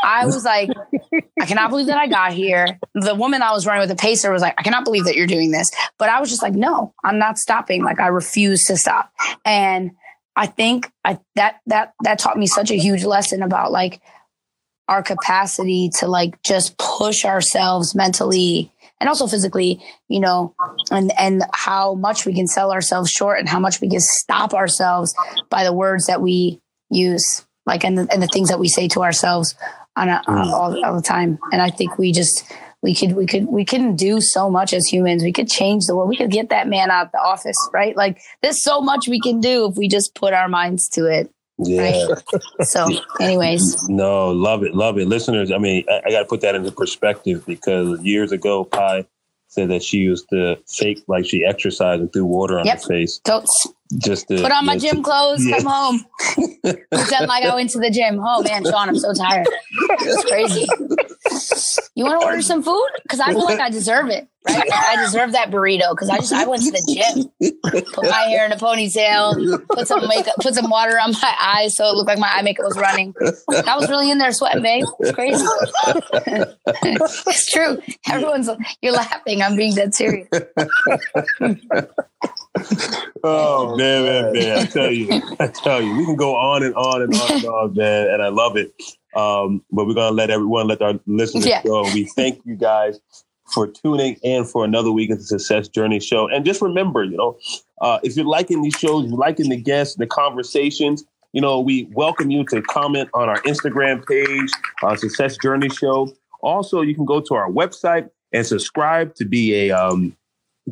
[0.05, 0.69] I was like,
[1.41, 2.79] I cannot believe that I got here.
[2.95, 5.27] The woman I was running with, the pacer, was like, I cannot believe that you're
[5.29, 5.71] doing this.
[5.99, 7.85] But I was just like, no, I'm not stopping.
[7.85, 9.13] Like I refuse to stop.
[9.45, 9.93] And
[10.37, 14.01] I think I that that that taught me such a huge lesson about like
[14.89, 20.55] our capacity to like just push ourselves mentally and also physically, you know,
[20.91, 24.55] and and how much we can sell ourselves short and how much we can stop
[24.55, 25.15] ourselves
[25.49, 28.87] by the words that we use, like and the, and the things that we say
[28.89, 29.55] to ourselves
[29.97, 30.47] on a, mm.
[30.53, 31.39] all, all the time.
[31.53, 32.45] And I think we just
[32.83, 35.23] we could we could we can do so much as humans.
[35.23, 36.09] We could change the world.
[36.09, 37.97] We could get that man out of the office, right?
[37.97, 41.31] Like there's so much we can do if we just put our minds to it.
[41.65, 42.15] Yeah.
[42.63, 42.87] So,
[43.21, 45.51] anyways, No, love it, love it, listeners.
[45.53, 49.07] I mean, I, I got to put that into perspective because years ago, Pai
[49.49, 52.83] said that she used to fake like she exercised and threw water on Yep.
[52.83, 53.67] her face totes.
[53.99, 55.59] Just to Put on my gym to- clothes, Yeah.
[55.59, 56.07] come home.
[56.63, 58.21] Pretend like I went to the gym.
[58.23, 59.47] Oh man, Sean, I'm so tired.
[60.01, 60.67] It's crazy.
[61.95, 62.89] You want to order some food?
[63.03, 64.69] Because I feel like I deserve it, right?
[64.73, 66.83] I deserve that burrito because I just I went to the
[67.41, 67.53] gym,
[67.93, 71.77] put my hair in a ponytail, put some makeup, put some water on my eyes
[71.77, 73.13] so it looked like my eye makeup was running.
[73.67, 74.85] I was really in there sweating, babe.
[75.01, 75.45] It's crazy.
[76.67, 77.81] it's true.
[78.09, 78.49] Everyone's
[78.83, 79.43] you're laughing.
[79.43, 80.29] I'm being dead serious.
[83.23, 84.59] Oh man, man, man!
[84.61, 87.45] I tell you, I tell you, we can go on and on and on and
[87.45, 88.73] on, man, and I love it.
[89.15, 91.63] Um, but we're gonna let everyone, let our listeners Yeah.
[91.63, 91.83] go.
[91.83, 92.99] We thank you guys
[93.53, 96.29] for tuning in for another week of the Success Journey Show.
[96.29, 97.37] And just remember, you know,
[97.83, 101.89] uh, if you're liking these shows, you're liking the guests, the conversations, you know, we
[101.93, 104.51] welcome you to comment on our Instagram page,
[104.83, 106.11] uh, Success Journey Show.
[106.41, 110.17] Also, you can go to our website and subscribe to be a um,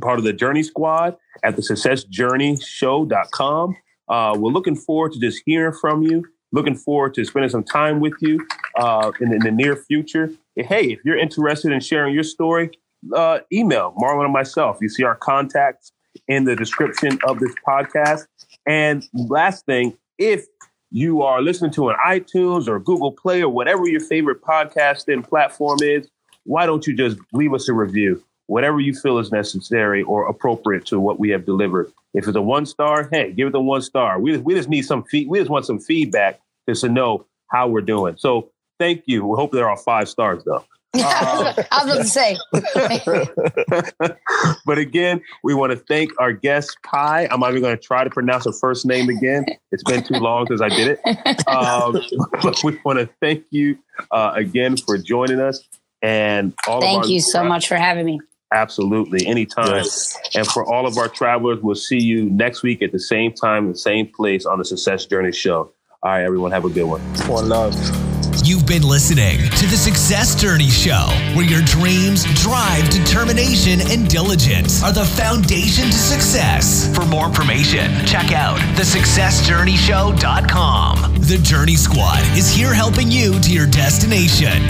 [0.00, 3.76] part of the Journey Squad at the successjourneyshow.com.
[4.08, 6.24] Uh, we're looking forward to just hearing from you.
[6.50, 8.46] Looking forward to spending some time with you
[8.78, 10.30] uh, in, in, the near future.
[10.56, 12.70] Hey, if you're interested in sharing your story,
[13.14, 14.78] uh, email Marlon and myself.
[14.80, 15.92] You see our contacts
[16.26, 18.26] in the description of this podcast.
[18.66, 20.46] And last thing, if
[20.90, 25.80] you are listening to an iTunes or Google Play or whatever your favorite podcasting platform
[25.82, 26.08] is,
[26.44, 28.24] why don't you just leave us a review?
[28.48, 31.92] Whatever you feel is necessary or appropriate to what we have delivered.
[32.14, 34.18] If it's a one star, hey, give it a one star.
[34.18, 37.68] We, we just need some feed, we just want some feedback just to know how
[37.68, 38.16] we're doing.
[38.16, 39.24] So thank you.
[39.24, 40.64] We hope they're all five stars though.
[40.94, 42.36] Uh, I was about to say.
[44.66, 47.28] but again, we want to thank our guest, Pai.
[47.28, 49.44] I'm not even going to try to pronounce her first name again.
[49.70, 51.48] It's been too long since I did it.
[51.48, 52.00] Um,
[52.42, 53.78] but we want to thank you
[54.10, 55.60] uh, again for joining us.
[56.00, 58.20] And all thank you so much for having me.
[58.52, 59.76] Absolutely, anytime.
[59.76, 60.16] Yes.
[60.34, 63.68] And for all of our travelers, we'll see you next week at the same time,
[63.68, 65.72] the same place on the Success Journey Show.
[66.02, 67.00] All right, everyone, have a good one.
[67.28, 67.74] One love.
[68.44, 74.82] You've been listening to the Success Journey Show, where your dreams, drive, determination, and diligence
[74.82, 76.90] are the foundation to success.
[76.94, 81.14] For more information, check out thesuccessjourneyshow.com.
[81.20, 84.62] The Journey Squad is here helping you to your destination.